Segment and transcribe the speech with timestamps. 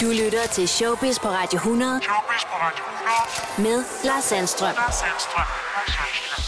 [0.00, 2.00] Du lytter til Showbiz på Radio 100.
[2.02, 2.84] Showbiz på Radio
[3.58, 3.78] 100.
[3.78, 4.74] Med Lars Sandstrøm.
[4.74, 5.44] Lars Sandstrøm.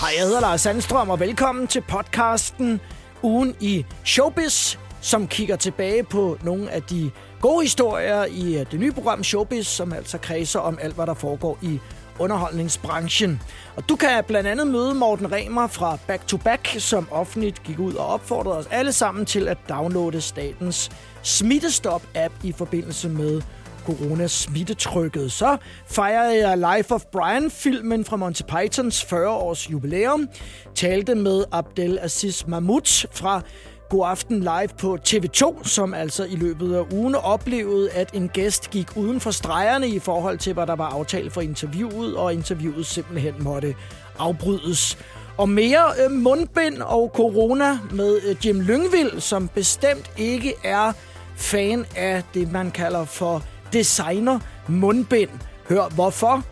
[0.00, 2.80] Hej, jeg hedder Lars Sandstrøm, og velkommen til podcasten
[3.22, 7.10] Ugen i Showbiz, som kigger tilbage på nogle af de
[7.40, 11.14] gode historier i øh, det nye program Showbiz, som altså kredser om alt, hvad der
[11.14, 11.80] foregår i
[12.20, 13.42] underholdningsbranchen.
[13.76, 17.78] Og du kan blandt andet møde Morten Remer fra Back to Back, som offentligt gik
[17.78, 20.90] ud og opfordrede os alle sammen til at downloade statens
[21.22, 23.42] Smittestop-app i forbindelse med
[23.86, 25.32] corona-smittetrykket.
[25.32, 30.28] Så fejrede jeg Life of Brian-filmen fra Monty Pythons 40-års jubilæum,
[30.74, 33.42] talte med Abdel Aziz Mahmoud fra
[33.90, 38.70] God Aften Live på TV2, som altså i løbet af ugen oplevede, at en gæst
[38.70, 42.86] gik uden for stregerne i forhold til, hvad der var aftalt for interviewet, og interviewet
[42.86, 43.74] simpelthen måtte
[44.18, 44.98] afbrydes.
[45.36, 50.92] Og mere øh, mundbind og corona med øh, Jim Lyngvild, som bestemt ikke er
[51.36, 54.38] fan af det, man kalder for designer
[54.68, 55.30] mundbind.
[55.68, 56.42] Hør hvorfor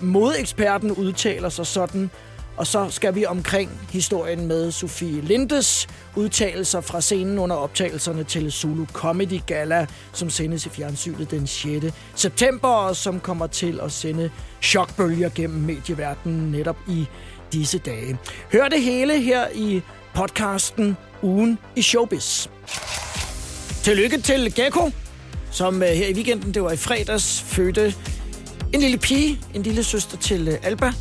[0.00, 2.10] modeksperten udtaler sig sådan,
[2.58, 8.52] og så skal vi omkring historien med Sofie Lindes udtalelser fra scenen under optagelserne til
[8.52, 11.86] Zulu Comedy Gala, som sendes i fjernsynet den 6.
[12.14, 14.30] september, og som kommer til at sende
[14.62, 17.06] chokbølger gennem medieverdenen netop i
[17.52, 18.18] disse dage.
[18.52, 19.82] Hør det hele her i
[20.14, 22.48] podcasten Ugen i Showbiz.
[23.82, 24.90] Tillykke til Gekko,
[25.50, 27.94] som øh, her i weekenden, det var i fredags, fødte
[28.72, 30.92] en lille pige, en lille søster til øh, Alba,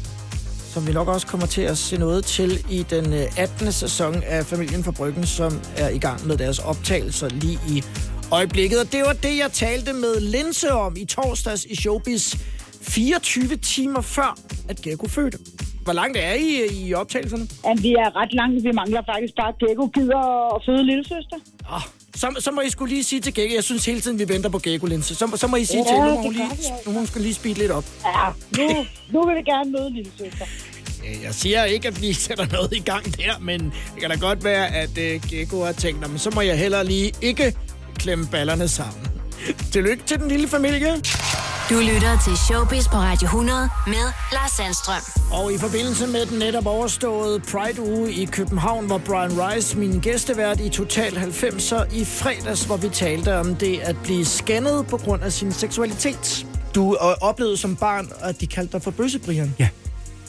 [0.74, 3.72] som vi nok også kommer til at se noget til i den øh, 18.
[3.72, 7.84] sæson af Familien fra Bryggen, som er i gang med deres optagelser lige i
[8.32, 8.80] øjeblikket.
[8.80, 12.36] Og det var det, jeg talte med Linse om i torsdags i Showbiz,
[12.82, 14.38] 24 timer før,
[14.70, 15.38] at Gekko fødte.
[15.84, 17.48] Hvor langt er I øh, i optagelserne?
[17.66, 18.64] Jamen, vi er ret langt.
[18.64, 21.38] Vi mangler faktisk bare, at Gekko gider at føde lille søster.
[22.18, 24.50] Så, så må I skulle lige sige til Gekko, jeg synes hele tiden, vi venter
[24.50, 25.16] på Gekko, Linse.
[25.16, 26.70] Så, så må I sige Ja, til nu må hun lige, altså.
[26.86, 27.86] nu må hun skal lige speede lidt op.
[28.06, 30.46] Ja, nu, nu vil vi gerne møde lille søster.
[31.08, 34.16] Øh, Jeg siger ikke, at vi sætter noget i gang der, men det kan da
[34.16, 37.56] godt være, at uh, Gekko har tænkt, "Nå, men så må jeg heller lige ikke
[37.96, 39.08] klemme ballerne sammen.
[39.72, 41.02] Tillykke til den lille familie.
[41.70, 45.02] Du lytter til Showbiz på Radio 100 med Lars Sandstrøm.
[45.32, 50.60] Og i forbindelse med den netop overståede Pride-uge i København, hvor Brian Rice, min gæstevært
[50.60, 55.24] i Total 90'er i fredags, hvor vi talte om det at blive skændet på grund
[55.24, 56.46] af sin seksualitet.
[56.76, 59.56] Du øh, oplevede som barn, at de kaldte dig for bøsse, Brian.
[59.60, 59.70] Ja.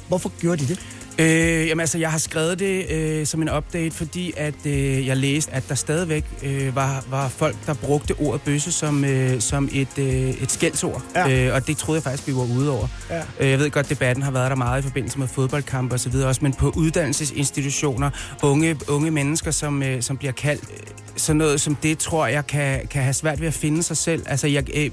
[0.08, 0.97] Hvorfor gjorde de det?
[1.20, 5.16] Øh, jamen altså, jeg har skrevet det øh, som en update, fordi at øh, jeg
[5.16, 9.68] læste, at der stadigvæk øh, var, var folk, der brugte ordet bøsse som, øh, som
[9.72, 11.02] et, øh, et skældsord.
[11.14, 11.46] Ja.
[11.46, 12.88] Øh, og det troede jeg faktisk, vi var ude over.
[13.10, 13.22] Ja.
[13.40, 16.08] Øh, jeg ved godt, debatten har været der meget i forbindelse med fodboldkampe og så
[16.08, 18.10] videre også, men på uddannelsesinstitutioner,
[18.42, 20.76] unge, unge mennesker, som, øh, som bliver kaldt øh,
[21.16, 24.22] sådan noget som det, tror jeg, kan, kan have svært ved at finde sig selv.
[24.26, 24.90] Altså, jeg, øh,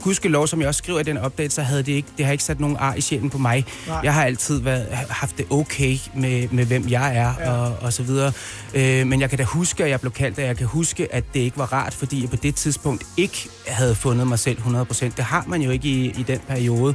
[0.00, 2.44] gudskelov, som jeg også skriver i den update, så havde det ikke, det har ikke
[2.44, 3.64] sat nogen ar i sjælen på mig.
[3.86, 4.00] Nej.
[4.04, 5.65] Jeg har altid været, haft det okay
[6.14, 7.50] med, med hvem jeg er, Ja.
[7.52, 8.32] og, og så videre.
[8.74, 11.24] Øh, men jeg kan da huske, at jeg blev kaldt, og jeg kan huske, at
[11.34, 15.04] det ikke var rart, fordi jeg på det tidspunkt ikke havde fundet mig selv 100%.
[15.16, 16.94] Det har man jo ikke i, i den periode,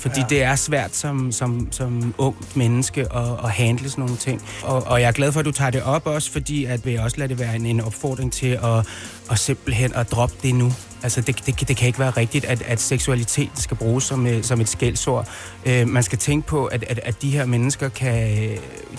[0.00, 0.22] fordi Ja.
[0.22, 0.26] ja.
[0.28, 4.42] det er svært som, som, som ung menneske at, at handle sådan nogle ting.
[4.62, 6.92] Og, og jeg er glad for, at du tager det op også, fordi at vil
[6.92, 8.86] jeg også lade det være en, en opfordring til at,
[9.30, 10.72] at simpelthen at droppe det nu.
[11.02, 14.44] Altså, det, det, det kan ikke være rigtigt, at, at seksualitet skal bruges som, øh,
[14.44, 15.28] som et skældsord.
[15.66, 18.48] Øh, man skal tænke på, at, at, at de her mennesker kan,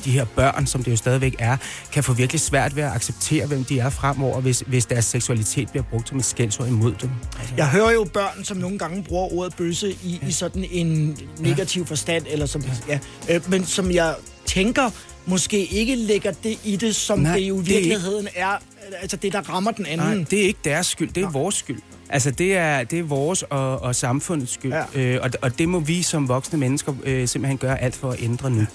[0.05, 1.57] de her børn, som det jo stadigvæk er,
[1.91, 5.69] kan få virkelig svært ved at acceptere, hvem de er fremover, hvis, hvis deres seksualitet
[5.69, 7.09] bliver brugt som et skældsord imod dem.
[7.39, 11.17] Altså, Jeg hører jo børn, som nogle gange bruger ordet bøsse i, i sådan en
[11.39, 12.99] negativ forstand, eller som, ja,
[13.29, 14.15] øh, men som jeg
[14.45, 14.89] tænker
[15.25, 18.57] måske ikke lægger det i det, som Nej, det jo i det er virkeligheden er,
[19.01, 20.17] altså det, der rammer den anden.
[20.17, 21.79] Nej, det er ikke deres skyld, det er vores skyld.
[22.13, 24.73] Altså, det er, det er vores og, og samfundets skyld.
[24.95, 25.01] Ja.
[25.01, 28.21] Øh, og, og det må vi som voksne mennesker øh, simpelthen gøre alt for at
[28.21, 28.65] ændre nu.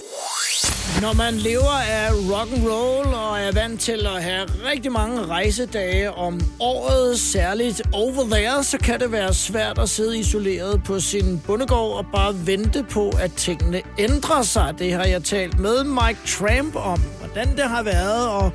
[1.00, 5.26] Når man lever af rock and roll og er vant til at have rigtig mange
[5.26, 11.00] rejsedage om året, særligt over there, så kan det være svært at sidde isoleret på
[11.00, 14.74] sin bundegård og bare vente på, at tingene ændrer sig.
[14.78, 18.52] Det har jeg talt med Mike Tramp om, hvordan det har været at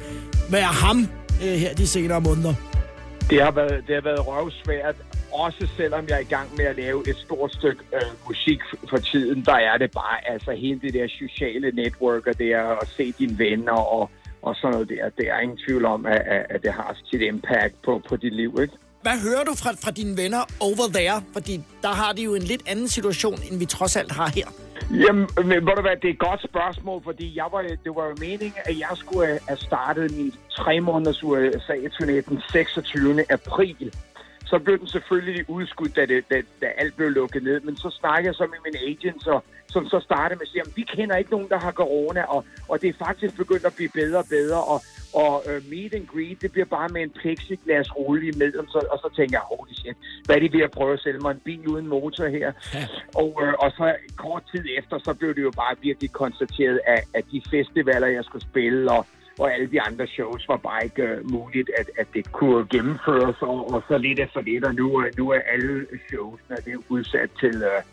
[0.49, 1.07] være ham
[1.43, 2.72] øh, her de senere måneder.
[3.29, 4.95] Det har været, det har været røvsvært,
[5.33, 8.59] også selvom jeg er i gang med at lave et stort stykke øh, musik
[8.89, 12.67] for tiden, der er det bare, altså hele det der sociale network, og det er
[12.81, 14.09] at se dine venner og,
[14.41, 17.75] og sådan noget der, det er ingen tvivl om, at, at det har sit impact
[17.85, 18.73] på, på dit liv, ikke?
[19.05, 21.23] Hvad hører du fra, fra dine venner over there?
[21.33, 24.47] Fordi der har de jo en lidt anden situation, end vi trods alt har her.
[24.91, 28.05] Jamen, men må du være, det er et godt spørgsmål, fordi jeg var, det var
[28.05, 33.25] jo meningen, at jeg skulle have startet min tre måneders USA-turné den 26.
[33.29, 33.93] april.
[34.45, 37.59] Så blev den selvfølgelig udskudt, da, det, da, da alt blev lukket ned.
[37.59, 40.61] Men så snakkede jeg så med min agent, og, som så startede med at sige,
[40.61, 43.73] at vi kender ikke nogen, der har corona, og, og det er faktisk begyndt at
[43.75, 44.79] blive bedre og bedre, og,
[45.13, 48.97] og uh, meet and greet, det bliver bare med en plexiglas rulle imellem, så, og
[49.03, 51.41] så tænker jeg, holy shit, hvad er det ved at prøve at sælge mig en
[51.45, 52.51] bil uden motor her?
[52.73, 52.87] Ja.
[53.15, 57.03] Og, uh, og så kort tid efter, så blev det jo bare virkelig konstateret, at,
[57.13, 59.05] at de festivaler, jeg skulle spille, og
[59.39, 63.35] og alle de andre shows var bare ikke uh, muligt, at, at det kunne gennemføres,
[63.41, 67.29] og, og så lidt efter lidt, og nu, nu er alle shows det er udsat
[67.39, 67.83] til, uh,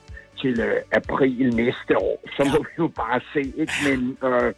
[0.40, 2.28] til uh, april næste år.
[2.37, 3.72] Så må vi jo bare se, ikke?
[3.88, 4.52] Men uh,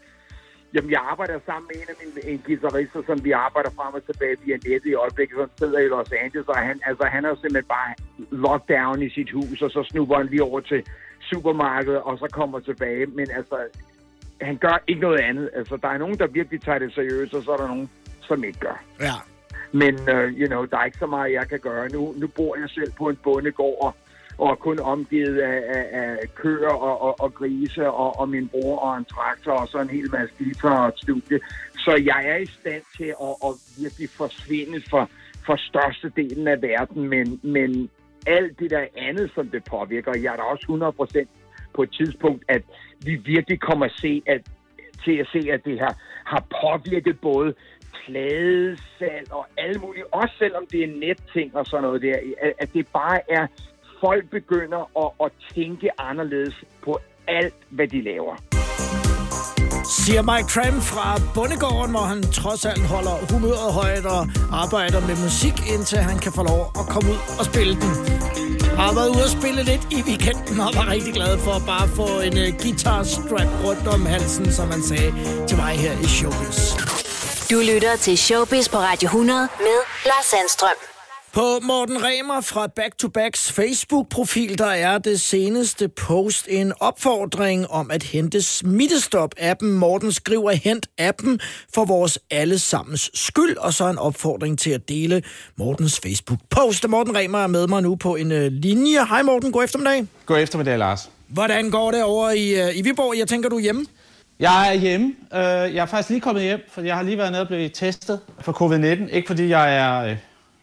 [0.74, 4.04] jamen, jeg arbejder sammen med en af mine en guitarister, som vi arbejder frem og
[4.06, 7.34] tilbage via nettet i øjeblikket, som sidder i Los Angeles, og han, altså, han er
[7.34, 7.90] simpelthen bare
[8.30, 10.82] lockdown i sit hus, og så snupper han lige over til
[11.30, 13.06] supermarkedet, og så kommer tilbage.
[13.06, 13.56] Men altså,
[14.42, 15.50] han gør ikke noget andet.
[15.54, 17.90] Altså, der er nogen, der virkelig tager det seriøst, og så er der nogen,
[18.20, 18.84] som ikke gør.
[19.00, 19.16] Ja.
[19.72, 21.88] Men, uh, you know, der er ikke så meget, jeg kan gøre.
[21.88, 23.94] Nu, nu bor jeg selv på en bondegård, og,
[24.38, 28.48] og er kun omgivet af, af, af køer og, og, og grise, og, og min
[28.48, 31.38] bror og en traktor, og så en hel masse guitar og studie.
[31.76, 35.10] Så jeg er i stand til at, at virkelig forsvinde for,
[35.46, 37.90] for størstedelen af verden, men, men
[38.26, 41.28] alt det der andet, som det påvirker, jeg er da også 100 procent
[41.74, 42.62] på et tidspunkt, at
[43.04, 44.40] vi virkelig kommer at se, at,
[45.04, 45.92] til at se, at det her
[46.24, 47.54] har påvirket både
[48.06, 52.72] pladesalg og alle mulige, også selvom det er netting og sådan noget der, at, at
[52.72, 53.46] det bare er,
[54.00, 56.98] folk begynder at, at tænke anderledes på
[57.28, 58.36] alt, hvad de laver.
[59.84, 64.22] Siger Mike Tram fra Bundegården, hvor han trods alt holder humøret højt og
[64.62, 68.11] arbejder med musik, indtil han kan få lov at komme ud og spille den.
[68.76, 71.88] Har været ude og spille lidt i weekenden og var rigtig glad for at bare
[71.88, 75.14] få en øh, uh, guitar strap rundt om halsen, som man sagde
[75.48, 76.58] til mig her i Showbiz.
[77.50, 80.91] Du lytter til Showbiz på Radio 100 med Lars Sandstrøm.
[81.34, 87.70] På Morten Remer fra Back to Backs Facebook-profil, der er det seneste post en opfordring
[87.70, 89.66] om at hente Smittestop-appen.
[89.66, 91.40] Morten skriver, hent appen
[91.74, 95.22] for vores allesammens skyld, og så en opfordring til at dele
[95.56, 96.88] Mortens Facebook-post.
[96.88, 99.06] Morten Remer er med mig nu på en uh, linje.
[99.08, 100.06] Hej Morten, god eftermiddag.
[100.26, 101.10] God eftermiddag, Lars.
[101.28, 103.18] Hvordan går det over i, uh, i Viborg?
[103.18, 103.86] Jeg tænker, du er hjemme?
[104.40, 105.06] Jeg er hjemme.
[105.06, 105.38] Uh,
[105.74, 108.20] jeg er faktisk lige kommet hjem, for jeg har lige været nede og blevet testet
[108.40, 109.14] for covid-19.
[109.14, 110.16] Ikke fordi jeg er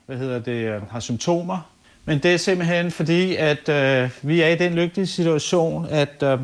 [0.10, 1.58] hvad hedder det, øh, har symptomer.
[2.06, 6.40] Men det er simpelthen fordi, at øh, vi er i den lykkelige situation, at øh,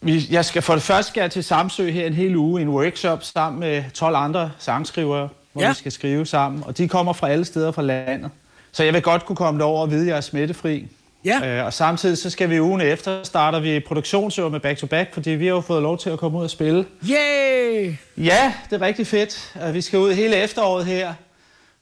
[0.00, 2.62] vi, jeg skal for det første skal jeg til Samsø her en hel uge i
[2.62, 5.68] en workshop sammen med 12 andre sangskrivere, hvor ja.
[5.68, 6.62] vi skal skrive sammen.
[6.66, 8.30] Og de kommer fra alle steder fra landet.
[8.72, 10.86] Så jeg vil godt kunne komme derover og vide, at jeg er smittefri.
[11.24, 11.58] Ja.
[11.58, 15.14] Øh, og samtidig så skal vi ugen efter, starter vi produktionsøver med Back to Back,
[15.14, 16.84] fordi vi har jo fået lov til at komme ud og spille.
[17.10, 17.94] Yay!
[18.16, 19.56] Ja, det er rigtig fedt.
[19.72, 21.14] Vi skal ud hele efteråret her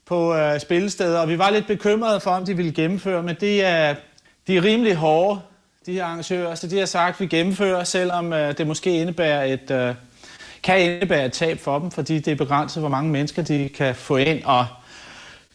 [0.06, 3.64] på øh, spillesteder, og vi var lidt bekymrede for, om de ville gennemføre, men det
[3.64, 3.94] er,
[4.46, 5.40] de er rimelig hårde,
[5.86, 9.44] de her arrangører, så de har sagt, at vi gennemfører, selvom øh, det måske indebærer
[9.44, 9.94] et, øh,
[10.62, 13.94] kan indebære et tab for dem, fordi det er begrænset, hvor mange mennesker de kan
[13.94, 14.66] få ind, og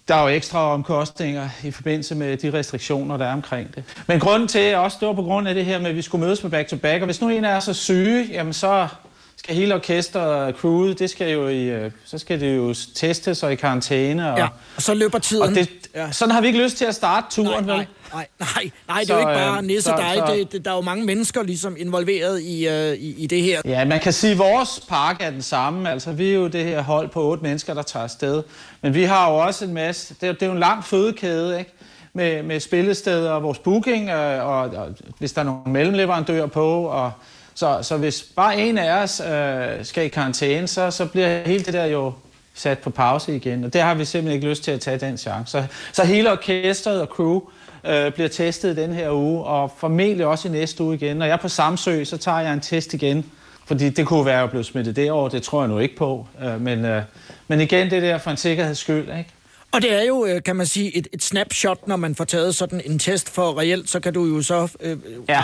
[0.08, 3.84] der er jo ekstra omkostninger i forbindelse med de restriktioner, der er omkring det.
[4.08, 6.26] Men grunden til, også det var på grund af det her med, at vi skulle
[6.26, 8.88] mødes på back-to-back, og hvis nu en af os er syge, jamen så
[9.38, 13.52] skal hele orkestret crewet, det skal jo i, øh, så skal det jo testes og
[13.52, 14.32] i karantæne.
[14.32, 15.44] Og, ja, og så løber tiden.
[15.44, 16.12] Og det, ja.
[16.12, 19.10] Sådan har vi ikke lyst til at starte turen, nej, nej, nej, nej, nej, det
[19.10, 20.24] er jo ikke bare øh, Nisse og dig.
[20.28, 23.42] Så, det, det, der er jo mange mennesker ligesom involveret i, uh, i, i det
[23.42, 23.62] her.
[23.66, 25.92] Ja, man kan sige, at vores park er den samme.
[25.92, 28.44] Altså, vi er jo det her hold på otte mennesker, der tager afsted.
[28.82, 30.16] Men vi har jo også en masse...
[30.22, 31.72] Det er, det er jo en lang fødekæde, ikke?
[32.14, 36.84] Med, med spillesteder og vores booking, og, og, og hvis der er nogle mellemleverandører på,
[36.84, 37.12] og
[37.58, 41.64] så, så hvis bare en af os øh, skal i karantæne, så, så bliver hele
[41.64, 42.14] det der jo
[42.54, 43.64] sat på pause igen.
[43.64, 45.52] Og det har vi simpelthen ikke lyst til at tage den chance.
[45.52, 47.42] Så, så hele orkestret og crew
[47.86, 51.18] øh, bliver testet den her uge, og formentlig også i næste uge igen.
[51.18, 53.26] Når jeg er på Samsø, så tager jeg en test igen.
[53.66, 56.28] Fordi det kunne være at blive smittet derovre, det tror jeg nu ikke på.
[56.44, 57.04] Øh, men, øh,
[57.48, 59.30] men igen, det der for en sikkerheds skyld, ikke?
[59.72, 62.56] Og det er jo, øh, kan man sige, et, et snapshot, når man får taget
[62.56, 64.98] sådan en test for reelt, så kan du jo så øh,
[65.30, 65.44] ja.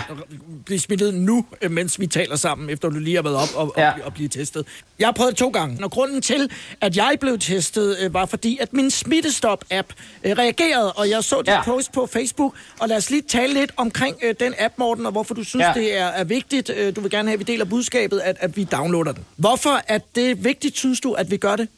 [0.64, 3.74] blive smittet nu, øh, mens vi taler sammen, efter du lige har været op og,
[3.76, 3.90] ja.
[3.90, 4.66] og, og blive testet.
[4.98, 6.50] Jeg har prøvet to gange, og grunden til,
[6.80, 9.86] at jeg blev testet, øh, var fordi, at min Smittestop-app
[10.24, 11.62] øh, reagerede, og jeg så dit ja.
[11.64, 15.12] post på Facebook, og lad os lige tale lidt omkring øh, den app, Morten, og
[15.12, 15.72] hvorfor du synes, ja.
[15.74, 16.70] det er, er vigtigt.
[16.76, 19.24] Øh, du vil gerne have, at vi deler budskabet, at, at vi downloader den.
[19.36, 21.68] Hvorfor er det vigtigt, synes du, at vi gør det?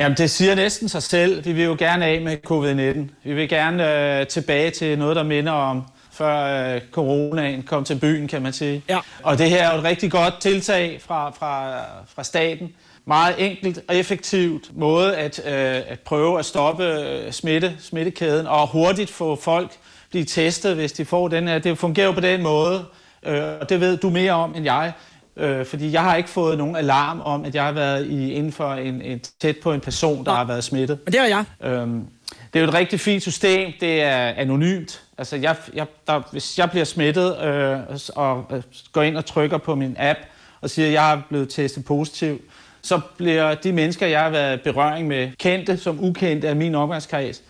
[0.00, 1.44] Jamen, det siger næsten sig selv.
[1.44, 3.28] Vi vil jo gerne af med covid-19.
[3.28, 5.82] Vi vil gerne øh, tilbage til noget, der minder om
[6.12, 8.82] før øh, coronaen kom til byen, kan man sige.
[8.88, 8.98] Ja.
[9.22, 11.80] Og det her er jo et rigtig godt tiltag fra, fra,
[12.14, 12.72] fra staten
[13.06, 18.68] meget enkelt og effektivt måde at, øh, at prøve at stoppe øh, smitte, smittekæden og
[18.68, 19.70] hurtigt få folk
[20.10, 21.58] blive testet, hvis de får den her.
[21.58, 22.84] Det fungerer jo på den måde,
[23.22, 24.92] øh, og det ved du mere om end jeg,
[25.36, 28.52] øh, fordi jeg har ikke fået nogen alarm om, at jeg har været i, inden
[28.52, 30.36] for en, en tæt på en person, der Nå.
[30.36, 30.98] har været smittet.
[31.04, 31.44] Men det er jeg.
[31.62, 32.04] Øhm,
[32.52, 33.72] det er jo et rigtig fint system.
[33.80, 35.02] Det er anonymt.
[35.18, 37.78] Altså, jeg, jeg, der, hvis jeg bliver smittet øh,
[38.16, 38.62] og øh,
[38.92, 40.18] går ind og trykker på min app
[40.60, 42.40] og siger, at jeg er blevet testet positiv,
[42.82, 46.74] så bliver de mennesker, jeg har været i berøring med, kendte som ukendte af min
[46.74, 47.42] omgangskreds,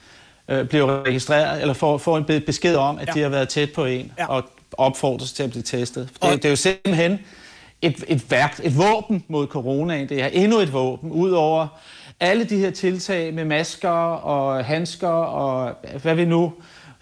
[0.48, 3.12] øh, bliver registreret eller får, får en be- besked om, at Ja.
[3.12, 3.18] ja.
[3.18, 4.26] de har været tæt på en Ja.
[4.28, 6.08] og opfordres til at blive testet.
[6.22, 7.18] Det, Og- det er jo simpelthen
[7.84, 10.08] et, et, værk, et våben mod coronaen.
[10.08, 11.66] Det er endnu et våben, udover
[12.20, 16.52] alle de her tiltag med masker og handsker og hvad vi nu,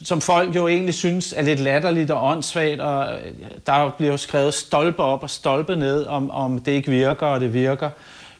[0.03, 3.33] som folk jo egentlig synes er lidt latterligt og åndssvagt, og øh,
[3.67, 7.41] der bliver jo skrevet stolpe op og stolpe ned, om, om det ikke virker, og
[7.41, 7.91] det virker.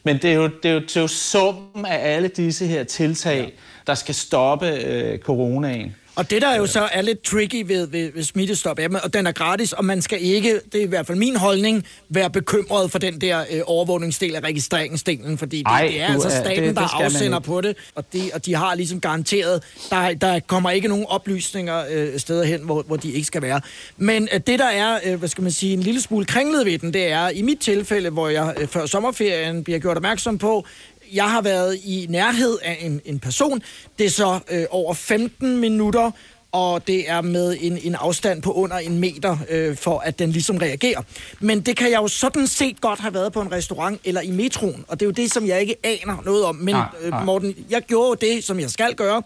[0.03, 2.83] Men det er jo, det er jo, det er jo summen af alle disse her
[2.83, 3.53] tiltag,
[3.87, 5.95] der skal stoppe øh, coronaen.
[6.15, 9.27] Og det, der jo så er lidt tricky ved, ved, ved smittestop appen, og den
[9.27, 12.91] er gratis, og man skal ikke, det er i hvert fald min holdning, være bekymret
[12.91, 16.57] for den der øh, overvågningsdel af registreringsdelen, fordi det, Ej, det er altså er- staten,
[16.63, 20.39] det- det der afsender på det, og de, og de har ligesom garanteret, der, der
[20.39, 23.61] kommer ikke nogen oplysninger øh, steder hen, hvor, hvor de ikke skal være.
[23.97, 26.77] Men øh, det, der er, øh, hvad skal man sige, en lille smule kringlet ved
[26.79, 30.65] den, det er, i mit tilfælde, hvor jeg øh, før sommerferien bliver gjort opmærksom på,
[31.13, 33.61] jeg har været i nærhed af en, en person.
[33.99, 36.11] Det er så øh, over 15 minutter,
[36.51, 40.31] og det er med en, en afstand på under en meter, øh, for at den
[40.31, 41.01] ligesom reagerer.
[41.39, 44.31] Men det kan jeg jo sådan set godt have været på en restaurant eller i
[44.31, 46.55] metroen, og det er jo det, som jeg ikke aner noget om.
[46.55, 47.25] Men øh.
[47.25, 49.21] Morten, jeg gjorde jo det, som jeg skal gøre.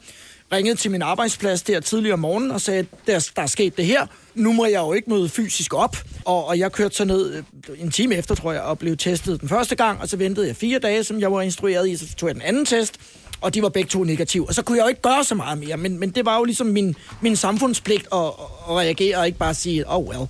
[0.52, 3.86] Ringede til min arbejdsplads der tidligere om morgenen og sagde, der, der er sket det
[3.86, 4.08] her.
[4.38, 5.98] Nu må jeg jo ikke møde fysisk op.
[6.25, 7.44] Og, og jeg kørte så ned øh,
[7.77, 10.01] en time efter, tror jeg, og blev testet den første gang.
[10.01, 11.96] Og så ventede jeg fire dage, som jeg var instrueret i.
[11.96, 12.98] Så tog jeg den anden test,
[13.41, 14.48] og de var begge to negative.
[14.48, 15.77] Og så kunne jeg jo ikke gøre så meget mere.
[15.77, 18.29] Men, men det var jo ligesom min, min samfundspligt at, at,
[18.70, 20.27] at reagere og ikke bare sige, oh well.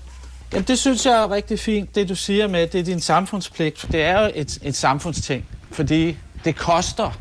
[0.54, 3.88] Jamen, det synes jeg er rigtig fint, det du siger med, det er din samfundspligt.
[3.92, 7.12] Det er jo et, et samfundsting, fordi det koster.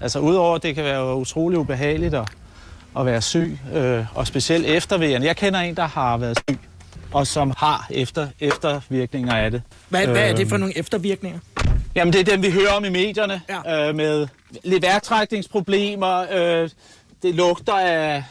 [0.00, 2.28] Altså udover at det kan være utrolig ubehageligt at,
[2.98, 5.26] at være syg, øh, og specielt efterværende.
[5.26, 6.58] Jeg kender en, der har været syg,
[7.12, 9.62] og som har efter, eftervirkninger af det.
[9.88, 11.38] Hvad, hvad er det for Øhm, nogle eftervirkninger?
[11.94, 13.88] Jamen, det er dem, vi hører om i medierne, Ja.
[13.88, 14.26] øh, med
[14.64, 16.26] lidt vejrtrækningsproblemer.
[16.32, 16.70] Øh,
[17.22, 18.24] det lugter af...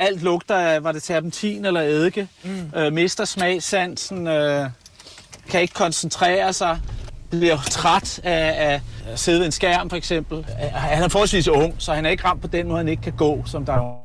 [0.00, 2.28] Alt lugter af, var det terpentin eller eddike.
[2.42, 2.72] Mm.
[2.76, 4.66] Øh, mister smagsansen, øh,
[5.50, 6.78] kan ikke koncentrere sig,
[7.30, 8.80] bliver træt af, af
[9.12, 10.46] at sidde ved en skærm for eksempel.
[10.74, 13.12] Han er forholdsvis ung, så han er ikke ramt på den måde, han ikke kan
[13.12, 13.97] gå, som der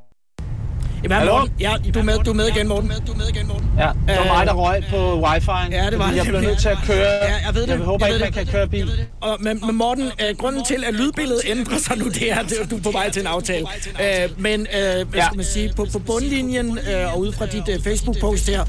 [1.03, 1.31] Jamen, Hallo?
[1.37, 2.91] Morten, ja, du er med, du er med igen, Morten.
[3.07, 3.69] Du er med igen, Morten.
[3.77, 5.71] Ja, det var Øh, mig, der røg på wifi'en.
[5.75, 6.97] Ja, det var Jeg blev nødt til at køre.
[6.99, 7.69] Ja, jeg ved det.
[7.69, 8.91] Jeg håber Jeg ikke, man kan køre bil.
[9.21, 12.53] Og, men, men Morten, øh, grunden til, at lydbilledet ændrer sig nu, det er, at
[12.71, 13.65] du er på vej til en aftale.
[14.01, 15.25] Øh, men øh, hvad Ja.
[15.25, 18.61] skal man sige, på, på bundlinjen øh, og ud fra dit øh, Facebook-post her,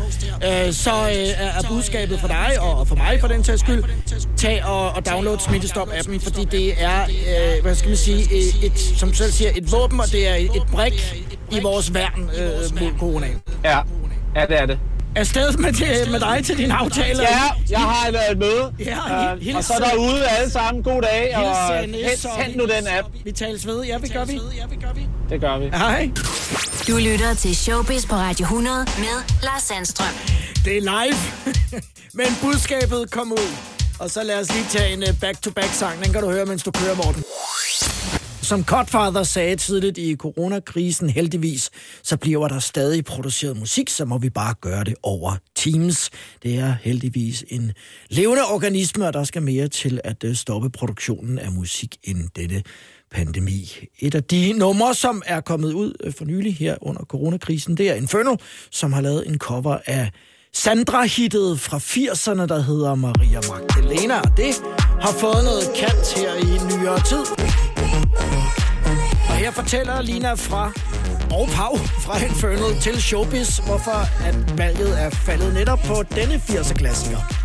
[0.67, 3.85] øh, så øh, er budskabet for dig og for mig for den sags skyld,
[4.37, 8.79] tag og, og download Smittestop-appen, fordi det er, øh, hvad skal man sige, et, et,
[8.99, 11.15] som selv siger, et våben, og det er et, et brik
[11.53, 13.41] i vores værn øh, mod coronaen.
[13.65, 13.79] Ja,
[14.37, 14.79] ja det er det.
[15.17, 17.23] Afsted med, det, med dig til din aftale.
[17.23, 17.39] Ja,
[17.71, 18.73] jeg har været et møde.
[18.79, 20.83] Ja, Øh, hils- og så derude alle sammen.
[20.83, 23.09] God dag, og Hils, øh, hent, og hent nu den app.
[23.25, 23.85] Vi tales ved.
[23.85, 24.41] Ja, vi gør vi.
[25.31, 25.65] Det gør vi.
[25.75, 26.11] Hej.
[26.89, 30.07] Du lytter til Showbiz på Radio 100 med Lars Sandstrøm.
[30.65, 31.19] Det er live.
[32.19, 33.49] Men budskabet kom ud.
[33.99, 36.05] Og så lad os lige tage en øh, back-to-back-sang.
[36.05, 37.25] Den kan du høre, mens du kører, Morten.
[38.55, 41.71] Som Godfather sagde tidligt i coronakrisen, heldigvis,
[42.03, 46.11] så bliver der stadig produceret musik, så må vi bare gøre det over Teams.
[46.43, 47.73] Det er heldigvis en
[48.11, 52.63] levende organisme, og der skal mere til at øh, stoppe produktionen af musik end dette
[53.11, 53.73] pandemi.
[53.99, 57.91] Et af de numre, som er kommet ud øh, for nylig her under coronakrisen, det
[57.91, 58.37] er Inferno,
[58.71, 60.11] som har lavet en cover af
[60.53, 64.21] Sandra-hittet fra 80'erne, der hedder Maria Magdalena.
[64.37, 64.63] Det
[65.01, 67.74] har fået noget kant her i nyere tid.
[69.29, 70.73] Og her fortæller Lina fra
[71.31, 77.44] og Pau fra Infernal til Showbiz, hvorfor at valget er faldet netop på denne 80'er-klassiker.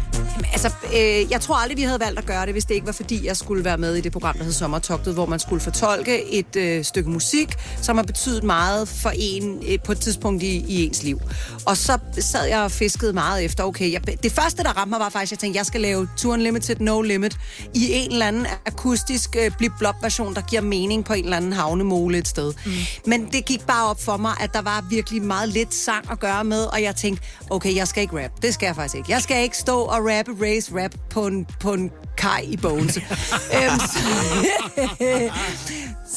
[0.52, 2.94] Altså, øh, jeg tror aldrig, vi havde valgt at gøre det, hvis det ikke var
[2.94, 6.32] fordi, jeg skulle være med i det program, der hed Sommertogtet, hvor man skulle fortolke
[6.32, 10.66] et øh, stykke musik, som har betydet meget for en øh, på et tidspunkt i,
[10.68, 11.22] i ens liv.
[11.66, 15.00] Og så sad jeg og fiskede meget efter, okay, jeg, det første, der ramte mig,
[15.00, 17.38] var faktisk, at jeg tænkte, jeg skal lave Tour Unlimited, No Limit,
[17.74, 22.18] i en eller anden akustisk øh, blip-blop-version, der giver mening på en eller anden havnemole
[22.18, 22.54] et sted.
[22.66, 22.72] Mm.
[23.06, 26.20] Men det gik bare op for mig, at der var virkelig meget lidt sang at
[26.20, 28.32] gøre med, og jeg tænkte, okay, jeg skal ikke rap.
[28.42, 29.12] Det skal jeg faktisk ikke.
[29.12, 33.00] Jeg skal ikke stå og rappe, race, rap på en, på en kaj i Bogense.
[33.56, 35.32] øhm, så,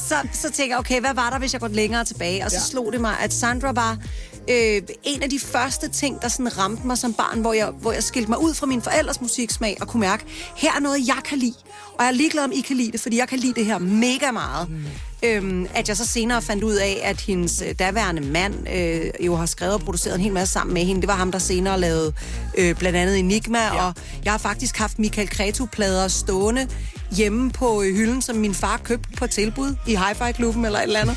[0.09, 2.45] så, så tænker jeg, okay, hvad var der, hvis jeg går længere tilbage?
[2.45, 2.63] Og så ja.
[2.63, 3.99] slog det mig, at Sandra var
[4.49, 7.93] øh, en af de første ting, der sådan ramte mig som barn, hvor jeg, hvor
[7.93, 10.25] jeg skilte mig ud fra min forældres musiksmag og kunne mærke,
[10.57, 11.55] her er noget, jeg kan lide.
[11.99, 13.79] Og jeg er ligeglad, om I kan lide det, fordi jeg kan lide det her
[13.79, 14.71] mega meget.
[14.71, 14.85] Mm.
[15.25, 19.35] Øhm, at jeg så senere fandt ud af, at hendes øh, daværende mand øh, jo
[19.35, 21.01] har skrevet og produceret en hel masse sammen med hende.
[21.01, 22.13] Det var ham, der senere lavede
[22.59, 23.87] øh, blandt andet Enigma, ja.
[23.87, 26.69] og jeg har faktisk haft Michael Cretu-plader stående
[27.17, 31.01] hjemme på øh, hylden, som min far købte på tilbud i Hi-Fi-klubben eller et eller
[31.01, 31.17] andet.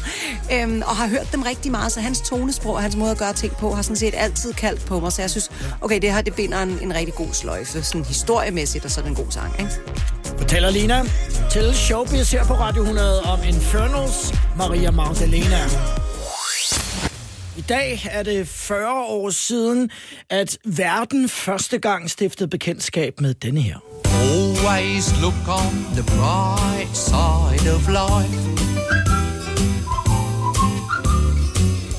[0.53, 3.33] Øhm, og har hørt dem rigtig meget, så hans tonesprog og hans måde at gøre
[3.33, 5.11] ting på har sådan set altid kaldt på mig.
[5.11, 8.85] Så jeg synes, okay, det her det binder en, en rigtig god sløjfe, sådan historiemæssigt,
[8.85, 9.71] og så en god sang, ikke?
[10.37, 11.03] Fortæller Lina
[11.51, 15.59] til Showbiz her på Radio 100 om Infernals Maria Magdalena.
[17.57, 19.89] I dag er det 40 år siden,
[20.29, 23.77] at verden første gang stiftede bekendtskab med denne her.
[24.05, 28.39] Always look on the bright side of life.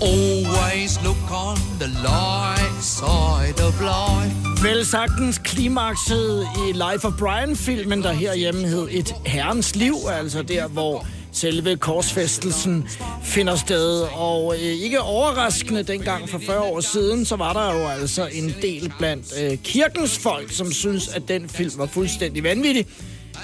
[0.03, 4.63] Always look on the light side of life.
[4.63, 10.69] Vel sagtens klimakset i Life of Brian-filmen, der herhjemme hed Et Herrens Liv, altså der,
[10.69, 11.07] hvor
[11.37, 12.89] selve korsfæstelsen
[13.23, 14.01] finder sted.
[14.13, 18.55] Og øh, ikke overraskende dengang for 40 år siden, så var der jo altså en
[18.63, 22.87] del blandt øh, kirkens folk, som synes, at den film var fuldstændig vanvittig.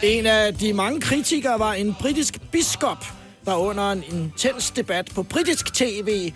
[0.03, 3.05] En af de mange kritikere var en britisk biskop,
[3.45, 6.33] der under en intens debat på britisk tv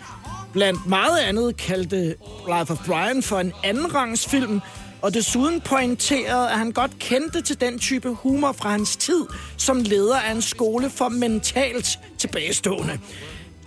[0.53, 2.15] blandt meget andet kaldte
[2.47, 4.61] Life of Brian for en andenrangsfilm,
[5.01, 9.25] og desuden pointerede, at han godt kendte til den type humor fra hans tid
[9.57, 12.99] som leder af en skole for mentalt tilbagestående.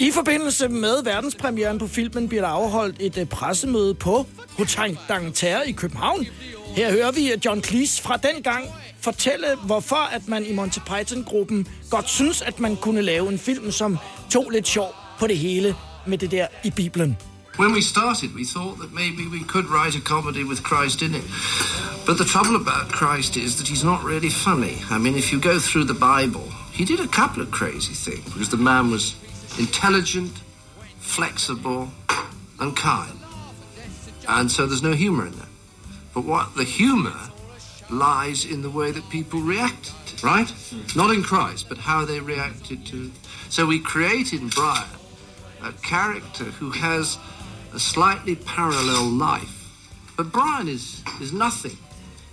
[0.00, 4.26] I forbindelse med verdenspremieren på filmen bliver der afholdt et øh, pressemøde på
[4.58, 6.26] Hotel Dangter i København.
[6.76, 8.64] Her hører vi øh, John Cleese fra den gang
[9.00, 13.70] fortælle, hvorfor at man i Monty Python-gruppen godt synes, at man kunne lave en film,
[13.70, 13.98] som
[14.30, 15.74] tog lidt sjov på det hele
[16.06, 17.16] med det der i Bibelen.
[17.56, 21.14] When we started, we thought that maybe we could write a comedy with Christ in
[21.14, 21.24] it.
[22.06, 24.78] But the trouble about Christ is that he's not really funny.
[24.88, 28.24] I mean, if you go through the Bible, he did a couple of crazy things
[28.24, 29.14] because the man was
[29.58, 30.32] intelligent,
[30.98, 31.90] flexible,
[32.58, 33.18] and kind.
[34.28, 35.48] And so there's no humor in that.
[36.14, 37.18] But what the humor
[37.90, 40.50] lies in the way that people reacted, right?
[40.94, 43.10] Not in Christ, but how they reacted to.
[43.48, 44.88] So we create in Brian
[45.62, 47.18] a character who has
[47.74, 49.56] a slightly parallel life.
[50.16, 51.76] But Brian is, is nothing.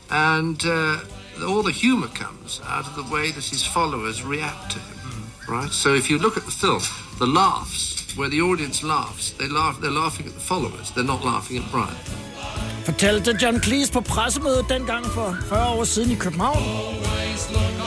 [0.09, 0.99] And uh,
[1.47, 4.97] all the humor comes out of the way that his followers react to him.
[5.47, 5.71] Right?
[5.71, 6.81] So if you look at the film,
[7.19, 11.23] the laughs, where the audience laughs, they laugh, they're laughing at the followers, they're not
[11.23, 11.95] laughing at Brian.
[12.85, 16.63] Fortalte John Cleese på pressemødet dengang for 40 år siden i København.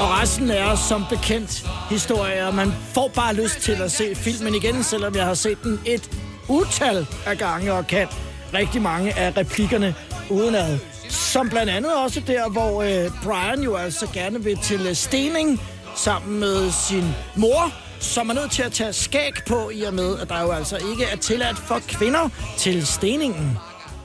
[0.00, 2.52] Og resten er som bekendt historier.
[2.52, 6.10] Man får bare lyst til at se filmen igen, selvom jeg har set den et
[6.48, 8.08] utal af gange og kan
[8.54, 9.94] rigtig mange af replikkerne
[10.30, 10.78] udenad.
[11.08, 15.60] Som blandt andet også der, hvor øh, Brian jo altså gerne vil til øh, stening
[15.96, 20.18] sammen med sin mor, som er nødt til at tage skæg på, i og med,
[20.18, 23.58] at der jo altså ikke er tilladt for kvinder til steningen.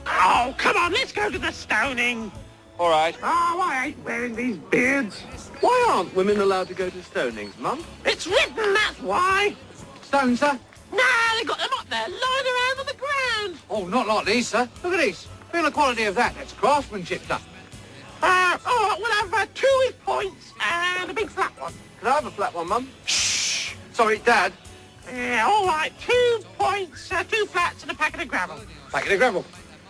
[0.06, 2.32] Oh, come on, let's go to the stoning.
[2.78, 3.16] All right.
[3.22, 5.24] Oh, I hate wearing these beards.
[5.62, 7.84] Why aren't women allowed to go to stonings, Mum?
[8.04, 9.56] It's written, that's why.
[10.02, 10.58] Stones, sir?
[10.92, 13.58] Nah, they got them up there, lying around on the ground.
[13.68, 14.68] Oh, not like these, sir.
[14.82, 15.26] Look at these.
[15.52, 16.34] Feel the quality of that.
[16.34, 17.46] That's craftsmanship stuff.
[18.22, 21.72] Uh, all right, we'll have uh, two with points and a big flat one.
[22.00, 22.88] Can I have a flat one, Mum?
[23.04, 23.74] Shh.
[23.92, 24.52] Sorry, Dad.
[25.12, 28.60] Yeah, all right, two points, uh, two flats and a packet of gravel.
[28.90, 29.44] Packet of gravel.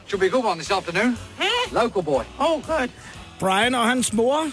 [0.07, 1.17] Should be a good one this afternoon.
[1.41, 1.67] Eh?
[1.73, 2.25] Local boy.
[2.39, 2.91] Oh, good.
[3.39, 4.51] Brian og hans mor,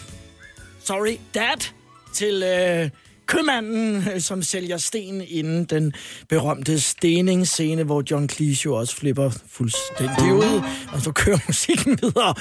[0.80, 1.74] sorry, dad,
[2.14, 2.90] til øh,
[3.28, 5.94] købmanden, øh, som sælger sten inden den
[6.30, 10.62] berømte steningsscene, hvor John Cleese jo også flipper fuldstændig ud,
[10.94, 12.34] og så kører musikken videre.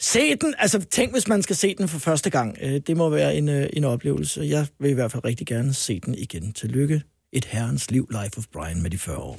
[0.00, 2.58] Se den, altså tænk, hvis man skal se den for første gang.
[2.62, 4.40] Øh, Det må være en, øh, en oplevelse.
[4.42, 6.52] Jeg vil i hvert fald rigtig gerne se den igen.
[6.52, 7.02] Tillykke.
[7.32, 9.38] Et herrens liv, Life of Brian med de 40 år.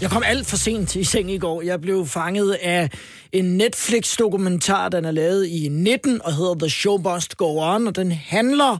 [0.00, 1.62] Jeg kom alt for sent i seng i går.
[1.62, 2.90] Jeg blev fanget af
[3.32, 7.96] en Netflix-dokumentar, den er lavet i 19 og hedder The Show Must Go On, og
[7.96, 8.78] den handler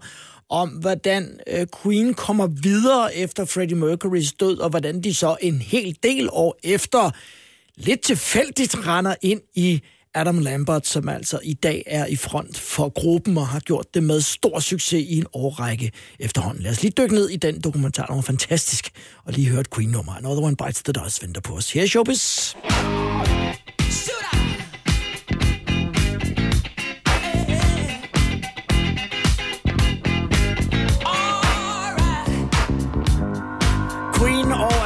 [0.51, 5.59] om, hvordan øh, Queen kommer videre efter Freddie Mercurys død, og hvordan de så en
[5.59, 7.11] hel del år efter
[7.77, 9.83] lidt tilfældigt render ind i
[10.15, 14.03] Adam Lambert, som altså i dag er i front for gruppen og har gjort det
[14.03, 16.63] med stor succes i en årrække efterhånden.
[16.63, 18.91] Lad os lige dykke ned i den dokumentar, den var fantastisk,
[19.25, 20.13] og lige høre et Queen-nummer.
[20.13, 21.73] Another One Bites the Dust venter på os.
[21.73, 22.55] Her er Showbiz.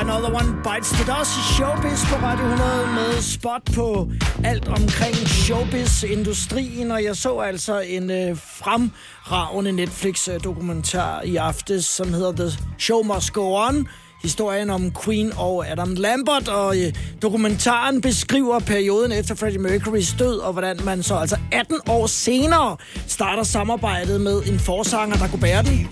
[0.08, 4.08] Bites the Dust i Showbiz på Radio 100 med spot på
[4.44, 12.32] alt omkring showbiz-industrien, og jeg så altså en øh, fremragende Netflix-dokumentar i aftes, som hedder
[12.32, 13.88] The Show Must Go On,
[14.22, 16.92] historien om Queen og Adam Lambert, og øh,
[17.22, 22.76] dokumentaren beskriver perioden efter Freddie Mercurys død, og hvordan man så altså 18 år senere
[23.06, 25.88] starter samarbejdet med en forsanger, der kunne bære den.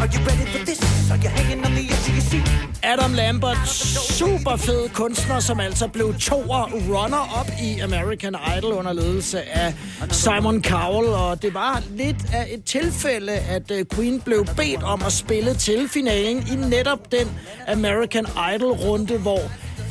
[0.00, 0.80] Are you ready for this?
[1.10, 2.66] Are you hanging on the edge of your seat?
[2.82, 9.42] Adam Lambert, super fed kunstner, som altså blev toer runner-up i American Idol under ledelse
[9.42, 9.74] af
[10.10, 11.08] Simon Cowell.
[11.08, 15.54] Og det var lidt af et tilfælde, at øh, Queen blev bedt om at spille
[15.54, 17.28] til finalen i netop den
[17.68, 19.40] American Idol-runde, hvor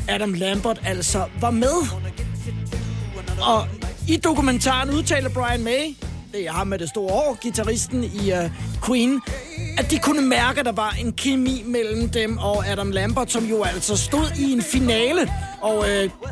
[0.09, 1.75] Adam Lambert altså var med.
[3.41, 3.67] Og
[4.07, 5.95] i dokumentaren udtaler Brian May,
[6.35, 8.37] det er ham med det store år, gitarristen i uh,
[8.85, 9.21] Queen,
[9.77, 13.45] at de kunne mærke, at der var en kemi mellem dem og Adam Lambert, som
[13.45, 15.31] jo altså stod i en finale.
[15.61, 16.29] Og uh,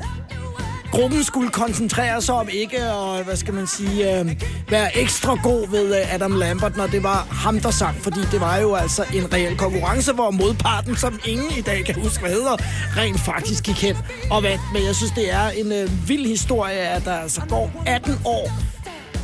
[0.92, 4.32] gruppen skulle koncentrere sig om ikke og hvad skal man sige, uh,
[4.70, 7.96] være ekstra god ved uh, Adam Lambert, når det var ham, der sang.
[7.96, 11.96] Fordi det var jo altså en reel konkurrence, hvor modparten, som ingen i dag kan
[12.02, 12.58] huske, hvad hedder,
[12.98, 13.98] rent faktisk gik hen
[14.32, 14.62] og vandt.
[14.74, 18.52] Men jeg synes, det er en uh, vild historie, at der altså går 18 år,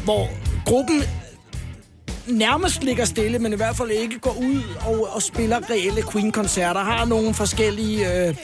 [0.03, 0.29] hvor
[0.65, 1.03] gruppen
[2.27, 6.81] nærmest ligger stille, men i hvert fald ikke går ud og, og spiller reelle Queen-koncerter.
[6.81, 8.35] Har nogle forskellige øh,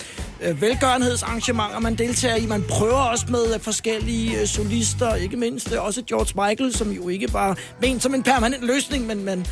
[0.42, 2.46] øh velgørenhedsarrangementer, man deltager i.
[2.46, 6.92] Man prøver også med øh, forskellige øh, solister, ikke mindst øh, også George Michael, som
[6.92, 9.46] jo ikke bare ment som en permanent løsning, men man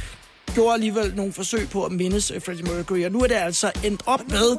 [0.54, 3.06] gjorde alligevel nogle forsøg på at mindes Freddie Mercury.
[3.06, 4.58] Og nu er det altså endt op med,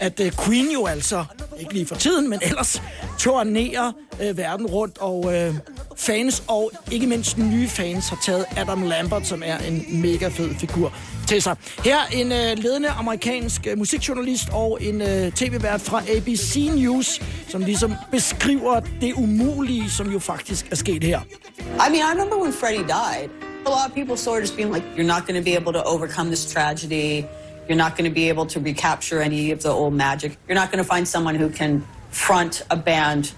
[0.00, 1.24] at øh, Queen jo altså,
[1.60, 2.82] ikke lige for tiden, men ellers
[3.18, 3.92] turnerer
[4.22, 5.54] øh, verden rundt, og øh,
[5.96, 10.54] fans og ikke mindst nye fans har taget Adam Lambert, som er en mega fed
[10.54, 10.92] figur,
[11.26, 11.56] til sig.
[11.84, 17.60] Her en øh, ledende amerikansk øh, musikjournalist og en øh, tv-vært fra ABC News, som
[17.60, 21.20] ligesom beskriver det umulige, som jo faktisk er sket her.
[21.58, 23.30] I mean, I remember when Freddie died,
[23.66, 25.82] a lot of people sort of being like, you're not going to be able to
[25.82, 27.24] overcome this tragedy.
[27.68, 30.36] You're not going to be able to recapture any of the old magic.
[30.46, 33.32] You're not going to find someone who can front a band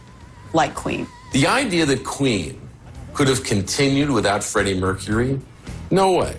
[0.53, 1.07] like Queen.
[1.33, 2.61] The idea that Queen
[3.15, 5.41] could have continued without Freddie Mercury?
[5.91, 6.37] No way.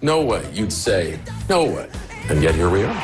[0.00, 0.42] No way.
[0.54, 1.88] You'd say, no way.
[2.30, 3.02] And yet here we are.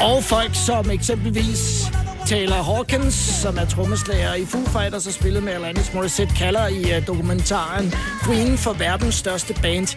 [0.00, 1.90] Og folk som eksempelvis
[2.28, 6.82] Taylor Hawkins, som er trommeslager i Foo Fighters og spillet med Alanis Morissette, kalder i
[6.82, 7.92] uh, dokumentaren
[8.24, 9.96] Queen for verdens største band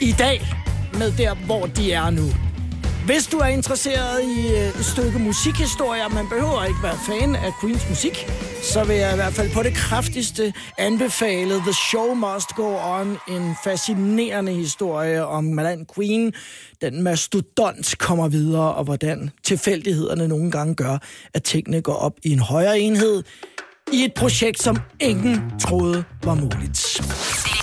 [0.00, 0.46] i dag,
[0.92, 2.53] med der, hvor de er nu.
[3.06, 7.52] Hvis du er interesseret i øh, et stykke musikhistorie, man behøver ikke være fan af
[7.60, 8.30] Queens musik,
[8.62, 13.16] så vil jeg i hvert fald på det kraftigste anbefale The Show Must Go On,
[13.28, 16.32] en fascinerende historie om hvordan Queen,
[16.80, 20.98] den mastodont, kommer videre, og hvordan tilfældighederne nogle gange gør,
[21.34, 23.22] at tingene går op i en højere enhed
[23.92, 27.00] i et projekt, som ingen troede var muligt.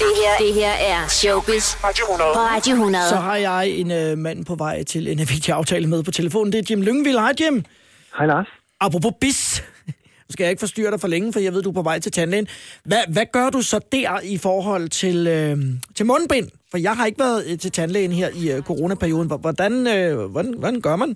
[0.01, 3.09] Det her, det her er Showbiz på Radio 100.
[3.09, 6.53] Så har jeg en øh, mand på vej til en vigtig aftale med på telefonen.
[6.53, 7.17] Det er Jim Lyngvild.
[7.17, 7.63] Hej Jim.
[8.17, 8.47] Hej Lars.
[8.79, 9.63] Apropos bis.
[10.27, 11.99] Nu skal jeg ikke forstyrre dig for længe, for jeg ved, du er på vej
[11.99, 12.47] til tandlægen.
[12.85, 15.57] Hvad, hvad gør du så der i forhold til, øh,
[15.95, 16.47] til mundbind?
[16.71, 19.27] For jeg har ikke været øh, til tandlægen her i øh, coronaperioden.
[19.27, 21.09] Hvordan, øh, hvordan, hvordan gør man?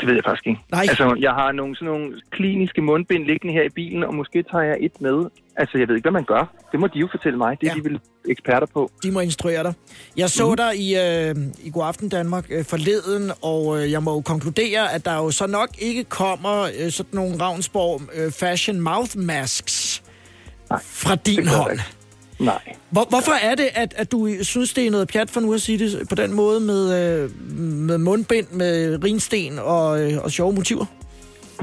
[0.00, 0.60] Det ved jeg faktisk ikke.
[0.70, 0.86] Nej.
[0.88, 4.64] Altså, jeg har nogle, sådan nogle kliniske mundbind liggende her i bilen, og måske tager
[4.64, 5.18] jeg et med.
[5.56, 6.54] Altså, jeg ved ikke, hvad man gør.
[6.72, 7.60] Det må de jo fortælle mig.
[7.60, 7.80] Det er ja.
[7.80, 8.90] de vel eksperter på.
[9.02, 9.74] De må instruere dig.
[10.16, 10.56] Jeg så mm.
[10.56, 11.34] dig i, øh,
[11.64, 15.30] i God Aften Danmark øh, forleden, og øh, jeg må jo konkludere, at der jo
[15.30, 20.02] så nok ikke kommer øh, sådan nogle Ravnsborg øh, Fashion Mouth Masks
[20.70, 21.78] Nej, fra din hånd.
[22.40, 22.74] Nej.
[22.90, 25.60] Hvor, hvorfor er det, at, at du synes, det er noget pjat for nu at
[25.60, 30.52] sige det på den måde med, øh, med mundbind, med rinsten og, øh, og sjove
[30.52, 30.84] motiver?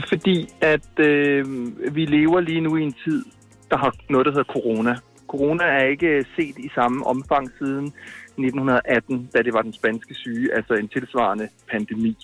[0.08, 1.45] Fordi at øh,
[1.95, 3.25] vi lever lige nu i en tid,
[3.72, 4.96] der har noget, der hedder corona.
[5.28, 10.14] Corona er ikke øh, set i samme omfang siden 1918, da det var den spanske
[10.14, 12.18] syge, altså en tilsvarende pandemi.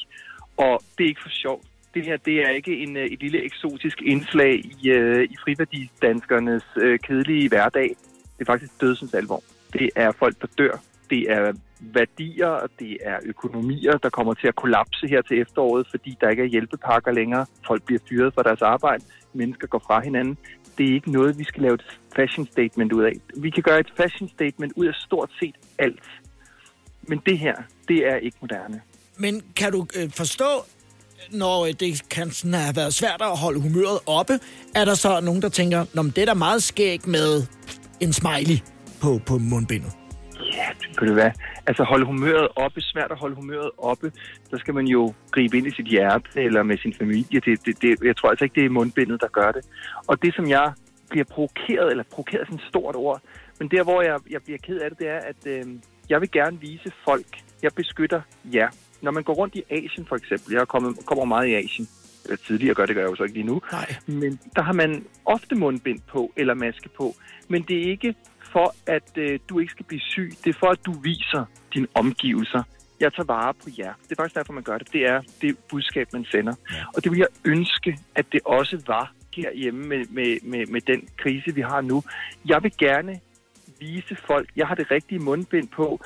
[0.58, 1.66] Og det er ikke for sjovt.
[1.94, 6.64] Det her det er ikke en, øh, et lille eksotisk indslag i, øh, i friværdidanskernes
[6.78, 7.96] øh, kedelige hverdag.
[8.38, 9.44] Det er faktisk dødsens alvor.
[9.74, 10.82] Det er folk, der dør.
[11.10, 11.54] Det er
[11.93, 16.30] værdier, og det er økonomier, der kommer til at kollapse her til efteråret, fordi der
[16.30, 17.45] ikke er hjælpepakker længere.
[17.67, 19.04] Folk bliver fyret fra deres arbejde.
[19.34, 20.38] Mennesker går fra hinanden.
[20.78, 23.13] Det er ikke noget, vi skal lave et fashion statement ud af.
[23.38, 26.04] Vi kan gøre et fashion statement ud af stort set alt.
[27.02, 27.56] Men det her,
[27.88, 28.82] det er ikke moderne.
[29.17, 30.65] Men kan du øh, forstå,
[31.32, 34.39] når øh, det kan sådan have været svært at holde humøret oppe,
[34.76, 37.43] er der så nogen, der tænker, Nå, men det er da meget skægt med
[38.00, 38.58] en smiley
[39.02, 40.05] på, på mundbindet.
[40.39, 41.32] Ja, det du hvad.
[41.67, 44.12] Altså holde humøret oppe, svært at holde humøret oppe,
[44.50, 47.39] så skal man jo gribe ind i sit hjerte eller med sin familie.
[47.39, 49.65] Det, det, det, jeg tror altså ikke, det er mundbindet, der gør det.
[50.08, 50.74] Og det, som jeg
[51.10, 53.21] bliver provokeret, eller provokeret er sådan et stort ord,
[53.60, 55.63] men der, hvor jeg, jeg bliver ked af det, det er, at øh,
[56.10, 57.28] jeg vil gerne vise folk,
[57.63, 58.21] jeg beskytter
[58.54, 58.69] jer.
[59.02, 61.88] Når man går rundt i Asien for eksempel, jeg kommet, kommer meget i Asien,
[62.24, 63.95] eller tidligere gør det, gør jeg jo så ikke lige nu, Nej.
[64.08, 67.15] men der har man ofte mundbind på eller maske på,
[67.48, 68.15] men det er ikke
[68.56, 70.30] for, at øh, du ikke skal blive syg.
[70.44, 72.63] Det er for, at du viser dine omgivelser.
[73.00, 73.94] Jeg tager vare på jer.
[74.04, 74.88] Det er faktisk derfor, man gør det.
[74.94, 76.54] Det er det budskab, man sender.
[76.72, 76.84] Ja.
[76.96, 81.10] Og det vil jeg ønske, at det også var herhjemme med, med, med, med den
[81.18, 82.04] krise, vi har nu.
[82.46, 83.20] Jeg vil gerne
[83.80, 86.00] vise folk, jeg har det rigtige mundbind på.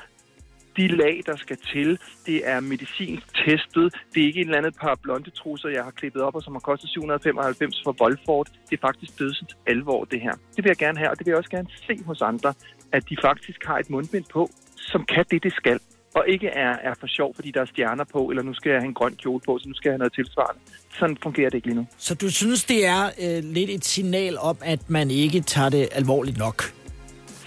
[0.80, 3.88] De lag, der skal til, det er medicinsk testet.
[4.14, 6.54] Det er ikke en eller anden par blonde trusser, jeg har klippet op, og som
[6.54, 8.48] har kostet 795 for Volford.
[8.70, 10.32] Det er faktisk dødsens alvor, det her.
[10.56, 12.54] Det vil jeg gerne have, og det vil jeg også gerne se hos andre,
[12.92, 15.80] at de faktisk har et mundbind på, som kan det, det skal.
[16.16, 18.80] Og ikke er, er for sjov, fordi der er stjerner på, eller nu skal jeg
[18.82, 20.62] have en grøn kjole på, så nu skal jeg have noget tilsvarende.
[21.00, 21.88] Sådan fungerer det ikke lige nu.
[21.98, 25.90] Så du synes, det er øh, lidt et signal om, at man ikke tager det
[25.92, 26.74] alvorligt nok?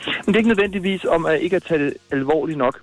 [0.07, 2.81] Men det er ikke nødvendigvis om at ikke at tage det alvorligt nok.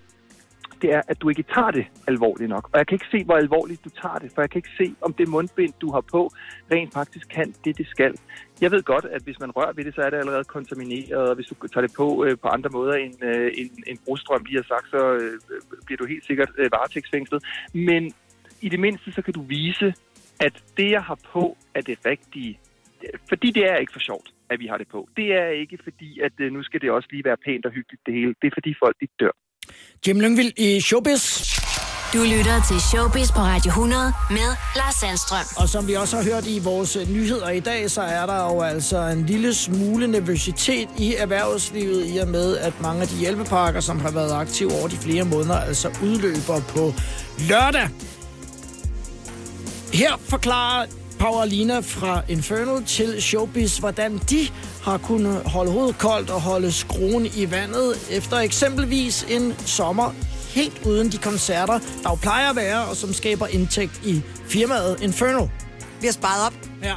[0.82, 2.70] Det er, at du ikke tager det alvorligt nok.
[2.74, 4.96] Og jeg kan ikke se, hvor alvorligt du tager det, for jeg kan ikke se,
[5.02, 6.32] om det mundbind, du har på,
[6.72, 8.14] rent faktisk kan det, det skal.
[8.62, 11.36] Jeg ved godt, at hvis man rører ved det, så er det allerede kontamineret, og
[11.36, 14.58] hvis du tager det på øh, på andre måder end øh, en, en brostrøm lige
[14.58, 17.44] har sagt, så øh, øh, bliver du helt sikkert øh, varetægtsfængslet.
[17.74, 18.14] Men
[18.62, 19.94] i det mindste, så kan du vise,
[20.40, 22.60] at det, jeg har på, er det rigtige.
[23.30, 25.10] Fordi det er ikke for sjovt, at vi har det på.
[25.18, 28.06] Det er ikke fordi, at øh, nu skal det også lige være pænt og hyggeligt
[28.06, 28.36] det hele.
[28.42, 29.32] Det er fordi folk, de dør.
[30.08, 31.56] Jim Lyngvild i Showbiz.
[32.14, 35.46] Du lytter til Showbiz på Radio 100 med Lars Sandstrøm.
[35.58, 38.62] Og som vi også har hørt i vores nyheder i dag, så er der jo
[38.62, 43.82] altså en lille smule nervøsitet i erhvervslivet i og med, at mange af de hjælpepakker,
[43.82, 46.94] som har været aktive over de flere måneder, altså udløber på
[47.40, 47.90] lørdag.
[49.94, 50.86] Her forklarer
[51.20, 54.48] Paulina fra Inferno til Showbiz, hvordan de
[54.84, 60.14] har kunnet holde hovedet koldt og holde skruen i vandet efter eksempelvis en sommer
[60.50, 65.02] helt uden de koncerter, der jo plejer at være, og som skaber indtægt i firmaet
[65.02, 65.48] Inferno.
[66.02, 66.54] Vi har sparet op.
[66.84, 66.96] Ja.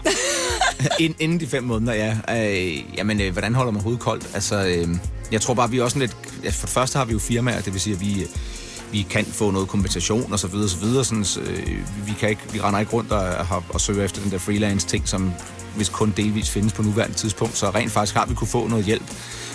[1.04, 2.16] Ind, inden de fem måneder, ja.
[2.30, 4.30] Øh, jamen, øh, hvordan holder man hovedet koldt?
[4.34, 4.88] Altså, øh,
[5.32, 6.44] jeg tror bare, vi er også sådan lidt...
[6.44, 8.26] Ja, for det første har vi jo firmaer, det vil sige, at vi,
[8.92, 11.04] vi kan få noget kompensation og så videre, så videre.
[11.04, 14.22] Sådan, så, øh, vi, kan ikke, vi render ikke rundt og, og, og søger efter
[14.22, 15.32] den der freelance ting, som
[15.76, 17.56] hvis kun delvis findes på nuværende tidspunkt.
[17.56, 19.02] Så rent faktisk har vi kunne få noget hjælp.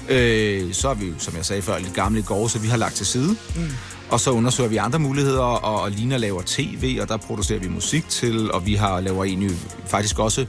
[0.10, 2.78] Øh, så er vi som jeg sagde før, lidt gamle i går, så vi har
[2.78, 3.38] lagt til side.
[3.56, 3.70] Mm.
[4.10, 7.68] Og så undersøger vi andre muligheder, og, og Lina laver tv, og der producerer vi
[7.68, 9.52] musik til, og vi har laver egentlig
[9.88, 10.46] faktisk også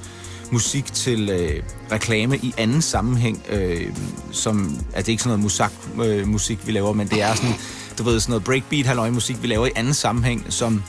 [0.50, 3.92] musik til øh, reklame i anden sammenhæng, øh,
[4.32, 5.72] som at det ikke sådan noget musak,
[6.04, 7.54] øh, musik, vi laver, men det er sådan,
[7.98, 10.82] du ved, sådan noget breakbeat, halløj musik, vi laver i anden sammenhæng, som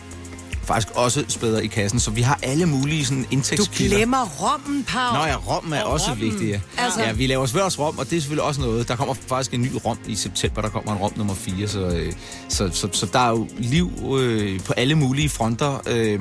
[0.64, 2.00] faktisk også spæder i kassen.
[2.00, 3.96] Så vi har alle mulige sådan Du indtægtskilder.
[3.98, 5.14] glemmer rommen, Pau.
[5.14, 6.26] Nå ja, rom er Og også rommen.
[6.32, 6.60] vigtigt, ja.
[6.78, 8.88] Altså- Ja, vi laver også rom, og det er selvfølgelig også noget.
[8.88, 11.80] Der kommer faktisk en ny rom i september, der kommer en rom nummer 4, så,
[11.80, 12.14] øh,
[12.50, 16.20] så, så, så der er jo liv øh, på alle mulige fronter, øh,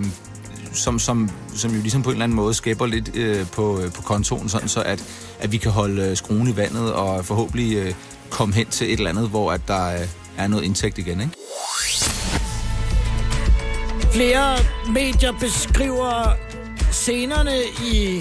[0.72, 3.92] som, som, som jo ligesom på en eller anden måde skaber lidt øh, på, øh,
[3.92, 5.04] på kontoen, sådan så at,
[5.40, 7.94] at vi kan holde øh, skruen i vandet og forhåbentlig øh,
[8.30, 10.00] komme hen til et eller andet, hvor at der øh,
[10.38, 11.32] er noget indtægt igen, ikke?
[14.12, 14.56] Flere
[14.92, 16.36] medier beskriver
[16.92, 17.56] scenerne
[17.92, 18.20] i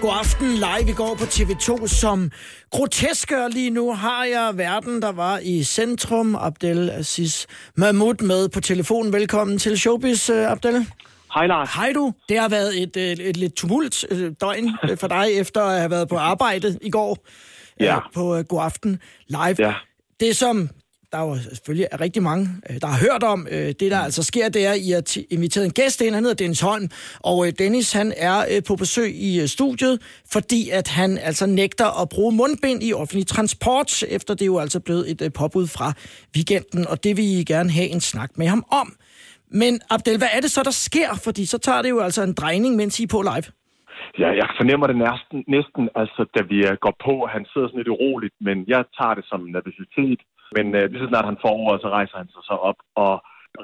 [0.00, 2.30] God Aften Live i går på TV2 som
[2.70, 6.34] groteske, og lige nu har jeg verden, der var i centrum.
[6.34, 9.12] Abdel Aziz Mahmoud med på telefon.
[9.12, 10.86] Velkommen til Showbiz, øh, Abdel.
[11.34, 11.68] Hej Lars.
[11.74, 12.12] Hej du.
[12.28, 15.78] Det har været et, et, et lidt tumult øh, døgn øh, for dig, efter at
[15.78, 17.18] have været på arbejde i går
[17.80, 17.98] øh, Ja.
[18.14, 19.56] på øh, God Aften Live.
[19.58, 19.74] Ja.
[20.20, 20.68] Det som
[21.12, 23.46] der jo selvfølgelig er rigtig mange, øh, der har hørt om.
[23.50, 26.14] øh, Det, der altså sker, det er, at I har inviteret en gæst ind.
[26.14, 26.88] Han hedder Dennis Holm.
[27.20, 32.08] Og øh, Dennis, han er på besøg i studiet, fordi at han altså nægter at
[32.08, 35.92] bruge mundbind i offentlig transport, efter det er jo altså blevet et påbud fra
[36.36, 36.86] weekenden.
[36.86, 38.96] Og det vil I gerne have en snak med ham om.
[39.48, 41.10] Men Abdel, hvad er det så, der sker?
[41.24, 43.48] Fordi så tager det jo altså en drejning, mens I er på live.
[44.22, 47.14] Ja, jeg fornemmer det næsten, næsten altså, da vi går på.
[47.34, 50.20] Han sidder sådan lidt uroligt, men jeg tager det som nervøsitet.
[50.56, 53.12] Men øh, lige så snart han får ordet, så rejser han sig så op og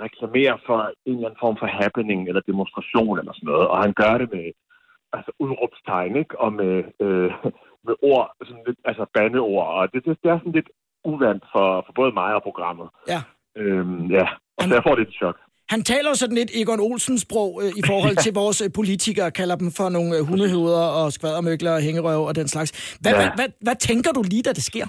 [0.07, 3.67] reklamerer for en eller anden form for happening eller demonstration eller sådan noget.
[3.73, 4.47] Og han gør det med
[5.17, 6.35] altså, udråbstegn, ikke?
[6.45, 7.31] Og med, øh,
[7.87, 9.69] med ord, sådan lidt, altså bandeord.
[9.79, 10.71] Og det, det, det er sådan lidt
[11.11, 12.89] uvandt for, for både mig og programmet.
[13.13, 13.21] Ja.
[13.61, 14.27] Øhm, ja,
[14.59, 15.37] og så jeg får lidt chok.
[15.75, 19.57] han taler jo sådan lidt Egon Olsen-sprog øh, i forhold til vores øh, politikere, kalder
[19.57, 22.71] dem for nogle øh, hundehoveder og skvadermøgler og hængerøv og den slags.
[23.01, 23.19] Hvad, Ja.
[23.19, 24.87] hvad, hvad, hvad tænker du lige, da det sker?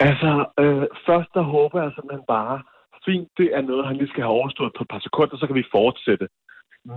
[0.00, 0.30] Altså,
[0.62, 2.62] øh, først der håber jeg simpelthen bare,
[3.06, 5.60] fint, det er noget, han lige skal have overstået på et par sekunder, så kan
[5.60, 6.28] vi fortsætte.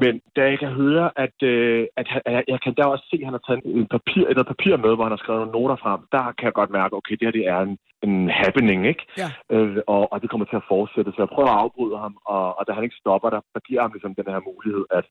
[0.01, 3.17] Men da jeg kan høre, at, øh, at han, jeg, jeg kan der også se,
[3.19, 5.75] at han har taget en papir, et papir med, hvor han har skrevet nogle noter
[5.83, 9.03] frem, der kan jeg godt mærke, okay, det her det er en, en happening, ikke?
[9.21, 9.29] Ja.
[9.55, 11.11] Øh, og, og det kommer til at fortsætte.
[11.11, 13.81] Så jeg prøver at afbryde ham, og, og da han ikke stopper, der, der giver
[13.81, 15.05] ham ligesom den her mulighed, at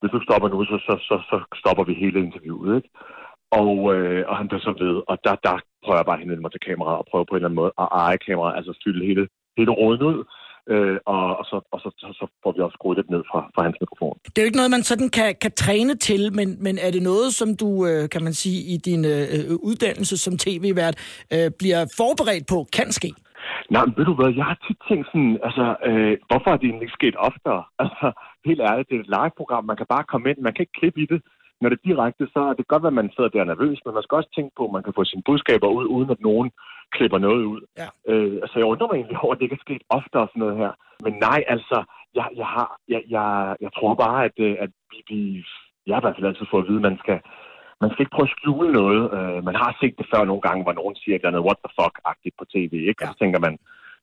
[0.00, 2.90] hvis du stopper nu, så, så, så, så stopper vi hele interviewet, ikke?
[3.60, 6.44] Og, øh, og han bliver så ved, og der, der prøver jeg bare at henvende
[6.44, 9.06] mig til kameraet og prøve på en eller anden måde at eje kameraet, altså fylde
[9.10, 9.22] hele,
[9.58, 10.18] hele råden ud.
[10.72, 13.40] Øh, og, og, så, og så, så, så får vi også skruet lidt ned fra,
[13.54, 14.16] fra hans mikrofon.
[14.24, 17.02] Det er jo ikke noget, man sådan kan, kan træne til, men, men er det
[17.02, 20.96] noget, som du, øh, kan man sige, i din øh, uddannelse som tv-vært
[21.34, 23.10] øh, bliver forberedt på, kan ske?
[23.70, 26.66] Nej, men ved du hvad, jeg har tit tænkt sådan, altså, øh, hvorfor er det
[26.66, 27.62] egentlig ikke sket oftere?
[27.82, 28.06] Altså,
[28.48, 31.00] helt ærligt, det er et live-program, man kan bare komme ind, man kan ikke klippe
[31.04, 31.20] i det.
[31.62, 34.02] Når det er direkte, så er det godt, at man sidder der nervøs, men man
[34.02, 36.48] skal også tænke på, at man kan få sine budskaber ud, uden at nogen
[36.96, 37.60] klipper noget ud.
[37.80, 37.88] Ja.
[38.10, 40.56] Øh, altså, jeg undrer mig egentlig over, at det ikke er sket oftere sådan noget
[40.62, 40.72] her.
[41.04, 41.78] Men nej, altså,
[42.18, 45.18] jeg, jeg, har, jeg, jeg, jeg tror bare, at, øh, at vi, vi,
[45.86, 47.18] jeg har i hvert fald altid fået at vide, at man skal,
[47.82, 49.02] man skal ikke prøve at skjule noget.
[49.16, 51.58] Øh, man har set det før nogle gange, hvor nogen siger et eller andet what
[51.64, 53.00] the fuck-agtigt på tv, ikke?
[53.02, 53.06] Ja.
[53.08, 53.54] Og så tænker man,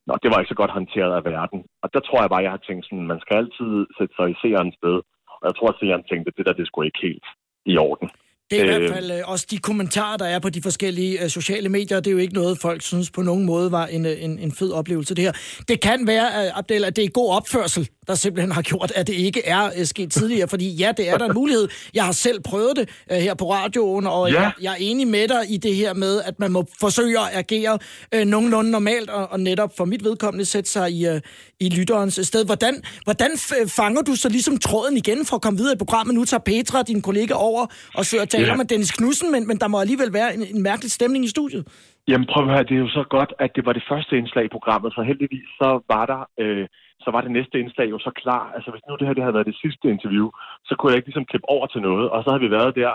[0.07, 1.59] Nå, det var ikke så godt håndteret af verden.
[1.83, 4.39] Og der tror jeg bare, jeg har tænkt sådan, man skal altid sætte sig i
[4.41, 4.97] seerens sted.
[5.41, 7.27] Og jeg tror, at seeren tænkte, det der, det skulle ikke helt
[7.65, 8.09] i orden.
[8.51, 11.23] Det er i Øh, hvert fald øh, også de kommentarer, der er på de forskellige
[11.23, 11.99] øh, sociale medier.
[11.99, 14.51] Det er jo ikke noget, folk synes på nogen måde var en, øh, en, en
[14.51, 15.31] fed oplevelse, det her.
[15.67, 19.07] Det kan være, øh, Abdel, at det er god opførsel, der simpelthen har gjort, at
[19.07, 20.47] det ikke er øh, sket tidligere.
[20.47, 21.67] Fordi ja, det er der en mulighed.
[21.93, 24.41] Jeg har selv prøvet det øh, her på radioen, og Ja.
[24.41, 27.27] jeg, jeg er enig med dig i det her med, at man må forsøge at
[27.33, 27.79] agere
[28.13, 31.21] øh, nogenlunde normalt, og, og netop for mit vedkommende sætte sig i, øh,
[31.59, 32.45] i lytterens sted.
[32.45, 33.31] Hvordan, hvordan
[33.67, 36.15] fanger du så ligesom tråden igen for at komme videre i programmet?
[36.15, 38.61] Nu tager Petra, din kollega, over og sidder og taler Ja.
[38.61, 41.63] med Dennis Knudsen, men, men der må alligevel være en, en mærkelig stemning i studiet.
[42.11, 44.45] Jamen prøv at høre, det er jo så godt, at det var det første indslag
[44.45, 46.65] i programmet, så heldigvis så var der, øh,
[47.03, 48.43] så var det næste indslag jo så klar.
[48.55, 50.27] Altså hvis nu det her det havde været det sidste interview,
[50.67, 52.91] så kunne jeg ikke ligesom klippe over til noget, og så havde vi været der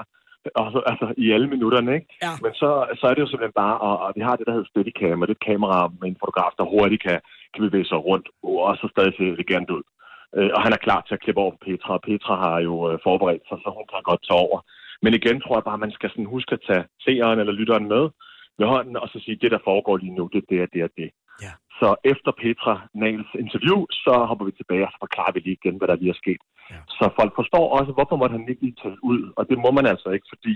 [0.61, 2.09] og så, altså, i alle minutterne, ikke?
[2.27, 2.33] Ja.
[2.45, 4.71] Men så, så er det jo simpelthen bare, og, og vi har det, der hedder
[4.71, 7.19] Steadicam, og det er et kamera med en fotograf, der hurtigt kan,
[7.53, 8.27] kan bevæge sig rundt,
[8.69, 9.85] og så stadig se elegant ud.
[10.37, 12.75] Øh, og han er klar til at klippe over på Petra, og Petra har jo
[12.89, 14.59] øh, forberedt sig, så hun kan godt tage over.
[15.05, 17.87] Men igen tror jeg bare, at man skal sådan huske at tage seeren eller lytteren
[17.95, 18.05] med
[18.59, 20.83] ved hånden, og så sige, det der foregår lige nu, det er det og det
[20.89, 21.11] og det.
[21.45, 21.53] Ja.
[21.81, 25.77] Så efter Petra Nals interview, så hopper vi tilbage, og så forklarer vi lige igen,
[25.79, 26.43] hvad der lige er sket.
[26.71, 26.81] Ja.
[26.99, 29.87] Så folk forstår også, hvorfor måtte han ikke lige tage ud, og det må man
[29.93, 30.55] altså ikke, fordi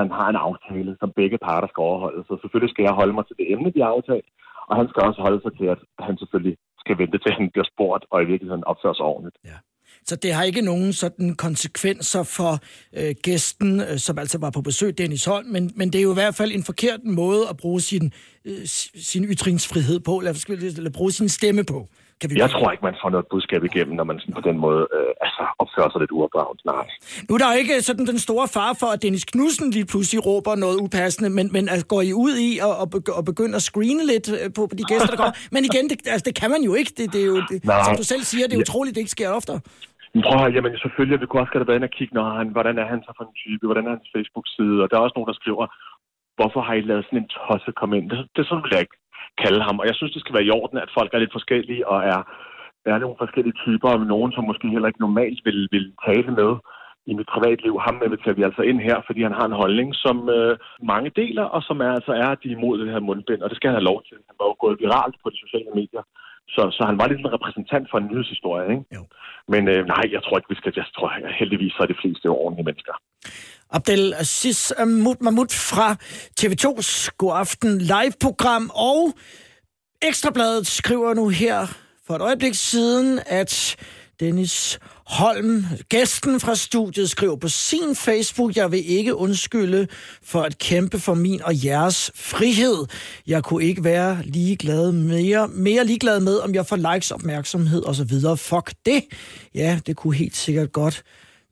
[0.00, 2.20] man har en aftale, som begge parter skal overholde.
[2.28, 4.28] Så selvfølgelig skal jeg holde mig til det emne, de har aftalt,
[4.68, 7.50] og han skal også holde sig til, at han selvfølgelig skal vente til, at han
[7.50, 9.38] bliver spurgt, og i virkeligheden opfører sig ordentligt.
[9.50, 9.58] Ja.
[10.06, 12.58] Så det har ikke nogen sådan konsekvenser for
[12.96, 16.10] øh, gæsten, øh, som altså var på besøg, Dennis Holm, men, men det er jo
[16.10, 18.12] i hvert fald en forkert måde at bruge sin,
[18.44, 18.58] øh,
[19.02, 20.44] sin ytringsfrihed på, eller,
[20.76, 21.88] eller bruge sin stemme på.
[22.20, 24.58] Kan vi Jeg tror ikke, man får noget budskab igennem, når man sådan på den
[24.58, 26.60] måde øh, altså, opfører sig lidt uopdragent.
[26.64, 26.86] Nej.
[27.28, 30.26] Nu er der jo ikke sådan den store far for, at Dennis Knudsen lige pludselig
[30.26, 34.06] råber noget upassende, men, men altså, går I ud i at, at, begy- at screene
[34.06, 35.32] lidt øh, på, på de gæster, der kommer?
[35.54, 36.92] Men igen, det, altså, det kan man jo ikke.
[36.96, 37.84] Det, det er jo, det, Nej.
[37.84, 38.62] som du selv siger, det er Ja.
[38.62, 39.60] utroligt, det ikke sker oftere.
[40.22, 42.48] Prøv at jamen selvfølgelig, vi kunne også godt have været inde og kigge, når han,
[42.56, 45.16] hvordan er han så for en type, hvordan er hans Facebook-side, og der er også
[45.16, 45.64] nogen, der skriver,
[46.38, 48.06] hvorfor har I lavet sådan en tosse komme ind?
[48.10, 48.98] Det, det er sådan, vil jeg ikke
[49.44, 51.88] kalde ham, og jeg synes, det skal være i orden, at folk er lidt forskellige,
[51.92, 52.20] og er,
[52.92, 56.50] er nogle forskellige typer, og nogen, som måske heller ikke normalt vil, vil tale med
[57.10, 57.74] i mit privatliv.
[57.86, 60.56] Ham inviterer vi altså ind her, fordi han har en holdning, som øh,
[60.92, 63.48] mange deler, og som er, altså er, at de er imod det her mundbind, og
[63.50, 64.16] det skal han have lov til.
[64.28, 66.02] Han var jo gået viralt på de sociale medier,
[66.48, 68.84] så, så han var lidt en repræsentant for en nyhedshistorie, ikke?
[68.96, 69.02] Jo.
[69.52, 70.72] Men øh, nej, jeg tror ikke, vi skal...
[70.76, 72.94] Jeg tror, at heldigvis så er de fleste ordentlige mennesker.
[73.76, 75.88] Abdel Aziz Mahmoud, Mahmoud fra
[76.40, 79.00] TV2's God Aften live-program, og
[80.08, 81.58] Ekstrabladet skriver nu her
[82.06, 83.76] for et øjeblik siden, at
[84.20, 89.86] Dennis Holm, gæsten fra studiet, skriver på sin Facebook, jeg vil ikke undskylde
[90.22, 92.86] for at kæmpe for min og jeres frihed.
[93.26, 98.36] Jeg kunne ikke være ligeglad mere, mere ligeglad med, om jeg får likes, opmærksomhed osv.
[98.36, 99.04] Fuck det.
[99.54, 101.02] Ja, det kunne helt sikkert godt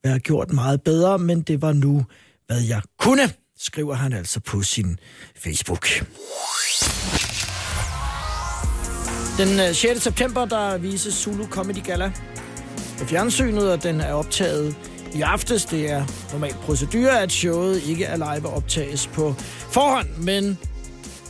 [0.04, 2.04] være gjort meget bedre, men det var nu,
[2.46, 4.98] hvad jeg kunne, skriver han altså på sin
[5.36, 5.88] Facebook.
[9.38, 10.02] Den øh, 6.
[10.02, 12.12] september, der vises Zulu Comedy Gala
[13.02, 14.76] på fjernsynet, og den er optaget
[15.14, 15.64] i aftes.
[15.64, 19.34] Det er normal procedure, at showet ikke er live og optages på
[19.70, 20.58] forhånd, men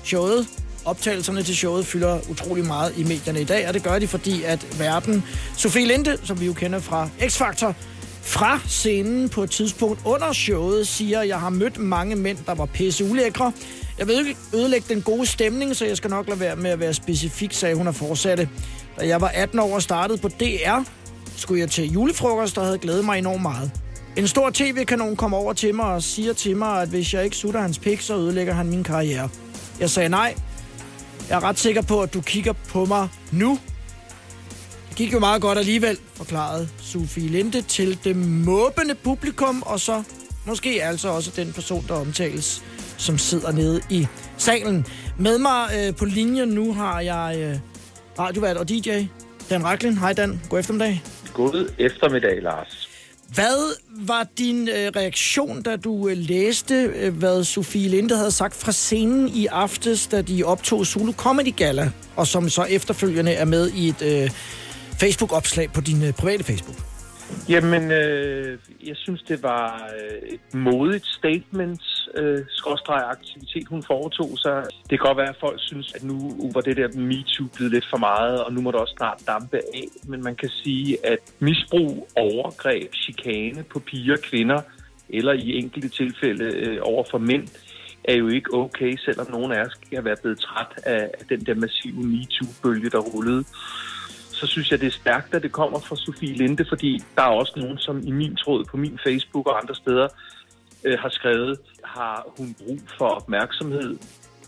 [0.05, 0.47] showet
[0.85, 4.43] optagelserne til showet fylder utrolig meget i medierne i dag, og det gør de, fordi
[4.43, 5.25] at verden,
[5.57, 7.75] Sofie Linde, som vi jo kender fra X-Factor,
[8.23, 12.55] fra scenen på et tidspunkt under showet siger, at jeg har mødt mange mænd, der
[12.55, 13.53] var pisse ulækre.
[13.99, 16.81] Jeg vil ikke ødelægge den gode stemning, så jeg skal nok lade være med at
[16.81, 18.49] være specifik, sagde hun og fortsatte.
[19.01, 20.83] Da jeg var 18 år og startede på DR,
[21.37, 23.71] skulle jeg til julefrokost, der havde glædet mig enormt meget.
[24.17, 27.37] En stor tv-kanon kom over til mig og siger til mig, at hvis jeg ikke
[27.37, 29.29] sutter hans pik, så ødelægger han min karriere.
[29.81, 30.35] Jeg sagde nej.
[31.29, 33.59] Jeg er ret sikker på, at du kigger på mig nu.
[34.89, 40.03] Det gik jo meget godt alligevel, forklarede Sofie Linde til det måbende publikum, og så
[40.47, 42.63] måske altså også den person, der omtales,
[42.97, 44.07] som sidder nede i
[44.39, 44.87] salen.
[45.19, 47.59] Med mig øh, på linjen nu har jeg øh,
[48.19, 49.07] radiovært og DJ,
[49.51, 49.99] Dan Raklin.
[49.99, 51.03] Hej Dan, god eftermiddag.
[51.35, 52.89] God eftermiddag, Lars.
[53.35, 53.77] Hvad
[54.07, 58.73] var din øh, reaktion, da du øh, læste, øh, hvad Sofie Linde havde sagt fra
[58.73, 63.71] scenen i aftes, da de optog Zulu Comedy Gala, og som så efterfølgende er med
[63.71, 64.31] i et øh,
[65.01, 66.77] Facebook-opslag på din øh, private Facebook?
[67.49, 71.81] Jamen, øh, jeg synes, det var øh, et modigt statement,
[72.15, 72.45] øh,
[72.87, 74.65] aktivitet, hun foretog sig.
[74.91, 76.17] Det kan godt være, at folk synes, at nu
[76.55, 79.57] var det der MeToo blevet lidt for meget, og nu må det også snart dampe
[79.57, 79.89] af.
[80.05, 84.61] Men man kan sige, at misbrug, overgreb, chikane på piger, kvinder,
[85.09, 87.49] eller i enkelte tilfælde øh, over for mænd,
[88.05, 91.47] er jo ikke okay, selvom nogen af os kan være blevet træt af, af den
[91.47, 93.45] der massive MeToo-bølge, der rullede
[94.43, 97.35] så synes jeg, det er stærkt, at det kommer fra Sofie Linde, fordi der er
[97.41, 100.09] også nogen, som i min tråd på min Facebook og andre steder
[100.85, 103.99] øh, har skrevet, har hun brug for opmærksomhed?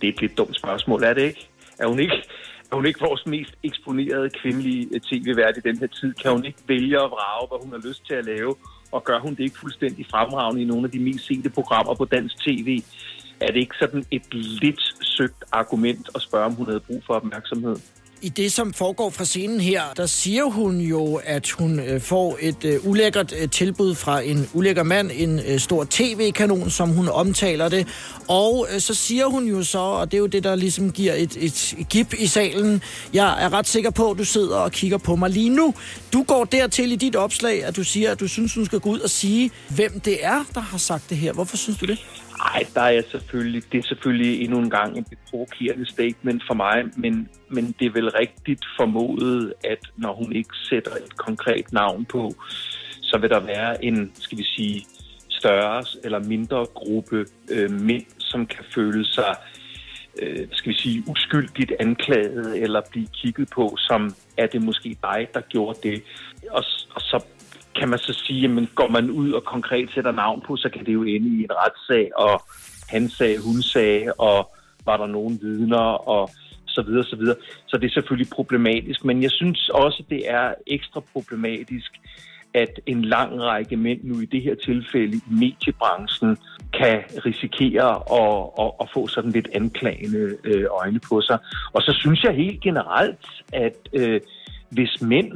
[0.00, 1.48] Det er et lidt dumt spørgsmål, er det ikke?
[1.78, 2.22] Er hun ikke,
[2.70, 6.14] er hun ikke vores mest eksponerede kvindelige øh, tv-vært i den her tid?
[6.14, 8.54] Kan hun ikke vælge at vrage, hvad hun har lyst til at lave?
[8.92, 12.04] Og gør hun det ikke fuldstændig fremragende i nogle af de mest sete programmer på
[12.04, 12.82] dansk tv?
[13.40, 17.14] Er det ikke sådan et lidt søgt argument at spørge, om hun havde brug for
[17.14, 17.76] opmærksomhed?
[18.24, 22.38] I det, som foregår fra scenen her, der siger hun jo, at hun øh, får
[22.40, 27.08] et øh, ulækkert øh, tilbud fra en ulækker mand, en øh, stor tv-kanon, som hun
[27.08, 27.86] omtaler det.
[28.28, 31.14] Og øh, så siger hun jo så, og det er jo det, der ligesom giver
[31.14, 34.98] et, et gip i salen, jeg er ret sikker på, at du sidder og kigger
[34.98, 35.74] på mig lige nu.
[36.12, 38.90] Du går dertil i dit opslag, at du siger, at du synes, hun skal gå
[38.90, 41.32] ud og sige, hvem det er, der har sagt det her.
[41.32, 41.98] Hvorfor synes du det?
[42.44, 46.84] Nej, der er selvfølgelig, det er selvfølgelig endnu en gang en provokerende statement for mig,
[46.96, 52.04] men, men det er vel rigtigt formodet, at når hun ikke sætter et konkret navn
[52.04, 52.34] på,
[53.02, 54.86] så vil der være en, skal vi sige,
[55.28, 59.36] større eller mindre gruppe øh, mænd, som kan føle sig
[60.22, 65.28] øh, skal vi sige, uskyldigt anklaget eller blive kigget på, som er det måske dig,
[65.34, 66.02] der gjorde det.
[66.50, 66.64] Og,
[66.94, 67.24] og så
[67.78, 70.86] kan man så sige, at går man ud og konkret sætter navn på, så kan
[70.86, 72.42] det jo ende i en retssag, og
[72.88, 74.54] han sagde, hun sagde, og
[74.86, 76.30] var der nogen vidner, og
[76.66, 77.36] så videre, så videre.
[77.66, 81.92] Så det er selvfølgelig problematisk, men jeg synes også, det er ekstra problematisk,
[82.54, 86.36] at en lang række mænd nu i det her tilfælde i mediebranchen
[86.72, 91.38] kan risikere at, at, at få sådan lidt anklagende øh, øjne på sig.
[91.72, 94.20] Og så synes jeg helt generelt, at øh,
[94.70, 95.32] hvis mænd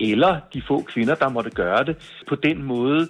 [0.00, 1.96] eller de få kvinder, der måtte gøre det,
[2.28, 3.08] på den måde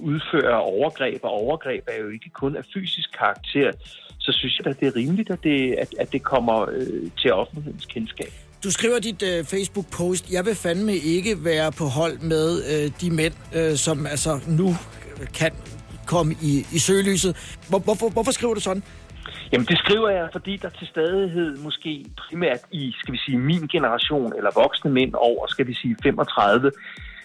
[0.00, 3.72] udfører overgreb, og overgreb er jo ikke kun af fysisk karakter,
[4.18, 7.32] så synes jeg at det er rimeligt, at det, at, at det kommer øh, til
[7.32, 8.32] offentlighedens kendskab.
[8.64, 13.10] Du skriver dit øh, Facebook-post, jeg vil fandme ikke være på hold med øh, de
[13.10, 14.74] mænd, øh, som altså nu
[15.34, 15.52] kan
[16.06, 17.58] komme i, i søgelyset.
[17.68, 18.82] Hvor, hvorfor, hvorfor skriver du sådan?
[19.52, 23.66] Jamen det skriver jeg, fordi der til stadighed måske primært i, skal vi sige, min
[23.66, 26.70] generation eller voksne mænd over, skal vi sige 35,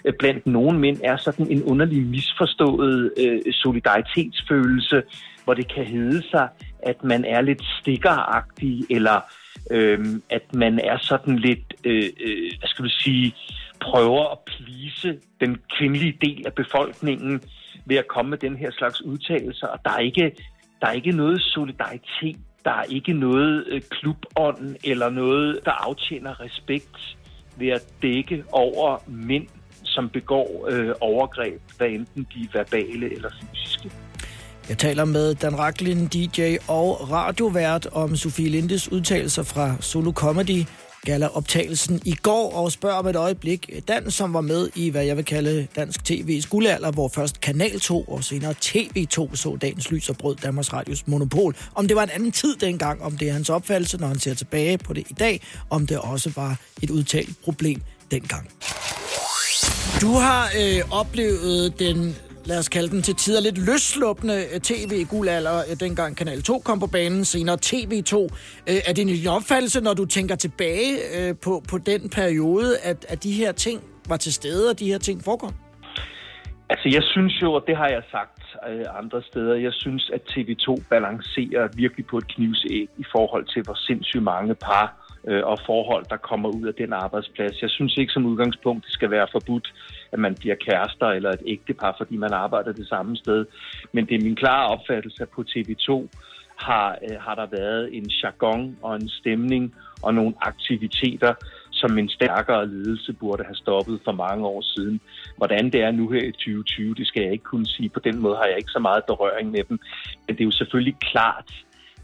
[0.06, 5.04] øh, blandt nogle mænd er sådan en underlig misforstået øh, solidaritetsfølelse,
[5.44, 6.50] hvor det kan hedde sig,
[6.84, 9.22] at man er lidt stikkeragtig, eller
[9.72, 13.36] øh, at man er sådan lidt, øh, øh, hvad skal du sige,
[13.82, 17.42] prøver at plise den kvindelige del af befolkningen
[17.86, 20.36] ved at komme med den her slags udtalelser, og der er ikke
[20.84, 26.40] der er ikke noget solidaritet, der er ikke noget øh, klubånd eller noget, der aftjener
[26.40, 27.18] respekt
[27.58, 29.48] ved at dække over mænd,
[29.84, 33.92] som begår øh, overgreb, hvad enten de er verbale eller fysiske.
[34.70, 40.66] Jeg taler med Dan Raklin, DJ og radiovært om Sofie Lindes udtalelser fra Solo Comedy
[41.06, 45.18] gala-optagelsen i går, og spørger om et øjeblik Dan, som var med i, hvad jeg
[45.18, 50.10] vil kalde dansk TV's guldalder, hvor først Kanal 2 og senere TV2 så dagens lys
[50.10, 51.56] og brød Danmarks Radios monopol.
[51.76, 54.34] Om det var en anden tid dengang, om det er hans opfattelse, når han ser
[54.34, 57.82] tilbage på det i dag, om det også var et udtalt problem
[58.12, 58.50] dengang.
[60.02, 62.16] Du har øh, oplevet den
[62.46, 66.80] lad os kalde den til tider lidt løsluppende øh, tv-guldalder, øh, dengang Kanal 2 kom
[66.80, 68.16] på banen, senere TV2.
[68.70, 70.94] Øh, er det en opfattelse, når du tænker tilbage
[71.44, 74.98] på, på den periode, at, at de her ting var til stede, og de her
[74.98, 75.54] ting forekom?
[76.70, 78.44] Altså, jeg synes jo, og det har jeg sagt
[79.02, 83.78] andre steder, jeg synes, at TV2 balancerer virkelig på et knivsæg i forhold til, hvor
[83.88, 84.88] sindssygt mange par
[85.44, 87.62] og forhold, der kommer ud af den arbejdsplads.
[87.62, 89.74] Jeg synes ikke som udgangspunkt, det skal være forbudt,
[90.14, 93.46] at man bliver kærester eller et ægtepar, fordi man arbejder det samme sted.
[93.92, 96.08] Men det er min klare opfattelse, at på TV2
[96.60, 101.34] har, øh, har der været en jargon og en stemning og nogle aktiviteter,
[101.72, 105.02] som en stærkere ledelse burde have stoppet for mange år siden.
[105.38, 107.90] Hvordan det er nu her i 2020, det skal jeg ikke kunne sige.
[107.90, 109.80] På den måde har jeg ikke så meget berøring med dem.
[110.28, 111.52] Men det er jo selvfølgelig klart,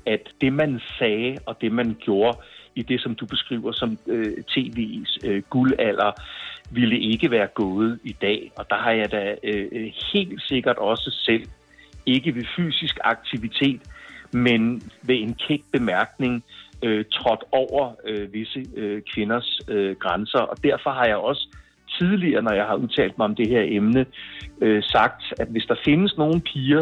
[0.06, 2.38] at det man sagde og det man gjorde
[2.76, 6.12] i det, som du beskriver som øh, TV's øh, guldalder,
[6.72, 8.52] ville ikke være gået i dag.
[8.58, 11.44] Og der har jeg da øh, helt sikkert også selv,
[12.06, 13.82] ikke ved fysisk aktivitet,
[14.32, 16.44] men ved en kæk bemærkning,
[16.84, 20.40] øh, trådt over øh, visse øh, kvinders øh, grænser.
[20.40, 21.48] Og derfor har jeg også
[22.00, 24.06] tidligere, når jeg har udtalt mig om det her emne,
[24.62, 26.82] øh, sagt, at hvis der findes nogle piger,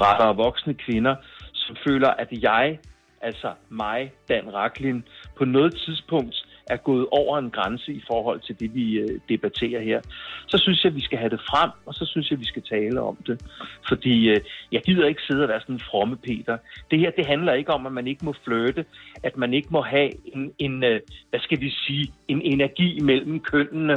[0.00, 1.14] rettere voksne kvinder,
[1.52, 2.78] som føler, at jeg,
[3.20, 5.04] altså mig, Dan Raklin,
[5.38, 9.80] på noget tidspunkt er gået over en grænse i forhold til det, vi øh, debatterer
[9.80, 10.00] her,
[10.46, 12.46] så synes jeg, at vi skal have det frem, og så synes jeg, at vi
[12.46, 13.42] skal tale om det.
[13.88, 14.40] Fordi øh,
[14.72, 16.56] jeg gider ikke sidde og være sådan en fromme Peter.
[16.90, 18.84] Det her, det handler ikke om, at man ikke må flirte,
[19.22, 23.40] at man ikke må have en, en øh, hvad skal vi sige, en energi mellem
[23.40, 23.96] kønnene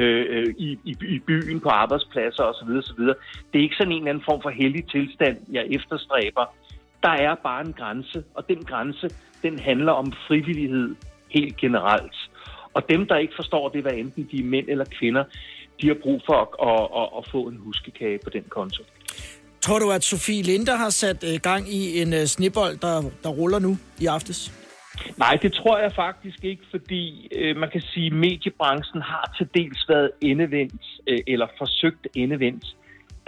[0.00, 2.70] øh, i, i, i byen, på arbejdspladser osv.
[2.70, 3.02] osv.
[3.52, 6.54] Det er ikke sådan en eller anden form for hellig tilstand, jeg efterstræber.
[7.02, 9.10] Der er bare en grænse, og den grænse,
[9.42, 10.94] den handler om frivillighed
[11.28, 12.14] helt generelt.
[12.74, 15.24] Og dem, der ikke forstår det, hvad enten de er mænd eller kvinder,
[15.82, 18.82] de har brug for at, at, at, at få en huskekage på den konto.
[19.60, 23.28] Tror du, at Sofie Linde har sat øh, gang i en øh, snibbold, der, der
[23.28, 24.52] ruller nu i aftes?
[25.16, 29.48] Nej, det tror jeg faktisk ikke, fordi øh, man kan sige, at mediebranchen har til
[29.54, 32.64] dels været endevendt, øh, eller forsøgt endevendt.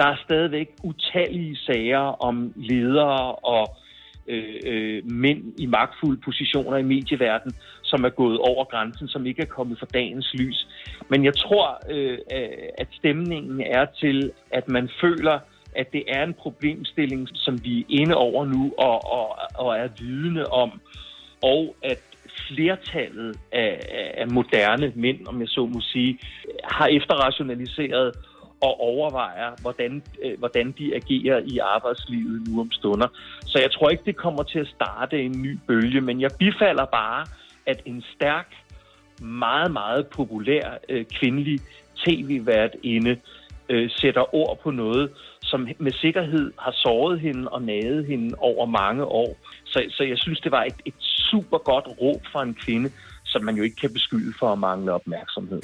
[0.02, 3.76] Der er stadigvæk utallige sager om ledere og
[4.28, 9.42] øh, øh, mænd i magtfulde positioner i medieverdenen, som er gået over grænsen, som ikke
[9.42, 10.68] er kommet for dagens lys.
[11.08, 12.18] Men jeg tror, øh,
[12.78, 15.38] at stemningen er til, at man føler,
[15.76, 19.88] at det er en problemstilling, som vi er inde over nu og, og, og er
[19.98, 20.80] vidne om,
[21.42, 22.00] og at
[22.48, 23.80] flertallet af,
[24.14, 26.18] af moderne mænd, om jeg så må sige,
[26.64, 28.12] har efterrationaliseret
[28.62, 33.08] og overvejer, hvordan, øh, hvordan de agerer i arbejdslivet nu om stunder.
[33.46, 36.84] Så jeg tror ikke, det kommer til at starte en ny bølge, men jeg bifalder
[36.84, 37.26] bare,
[37.66, 38.48] at en stærk,
[39.20, 41.60] meget, meget populær øh, kvindelig
[42.04, 43.16] tv-vært inde
[43.68, 45.10] øh, sætter ord på noget,
[45.42, 49.36] som med sikkerhed har såret hende og naget hende over mange år.
[49.64, 52.92] Så, så jeg synes, det var et, et super godt råb fra en kvinde,
[53.24, 55.62] som man jo ikke kan beskylde for at mangle opmærksomhed.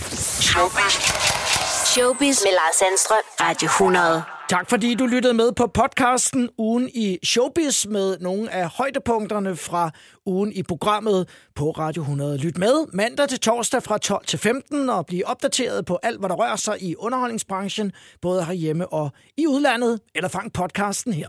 [1.99, 3.24] Showbiz med Lars Sandstrøm.
[3.40, 4.22] Radio 100.
[4.49, 9.90] Tak fordi du lyttede med på podcasten Ugen i Showbiz med nogle af højdepunkterne fra
[10.26, 12.38] ugen i programmet på Radio 100.
[12.38, 16.28] Lyt med mandag til torsdag fra 12 til 15 og bliv opdateret på alt, hvad
[16.28, 17.92] der rører sig i underholdningsbranchen,
[18.22, 21.28] både herhjemme og i udlandet, eller fang podcasten her.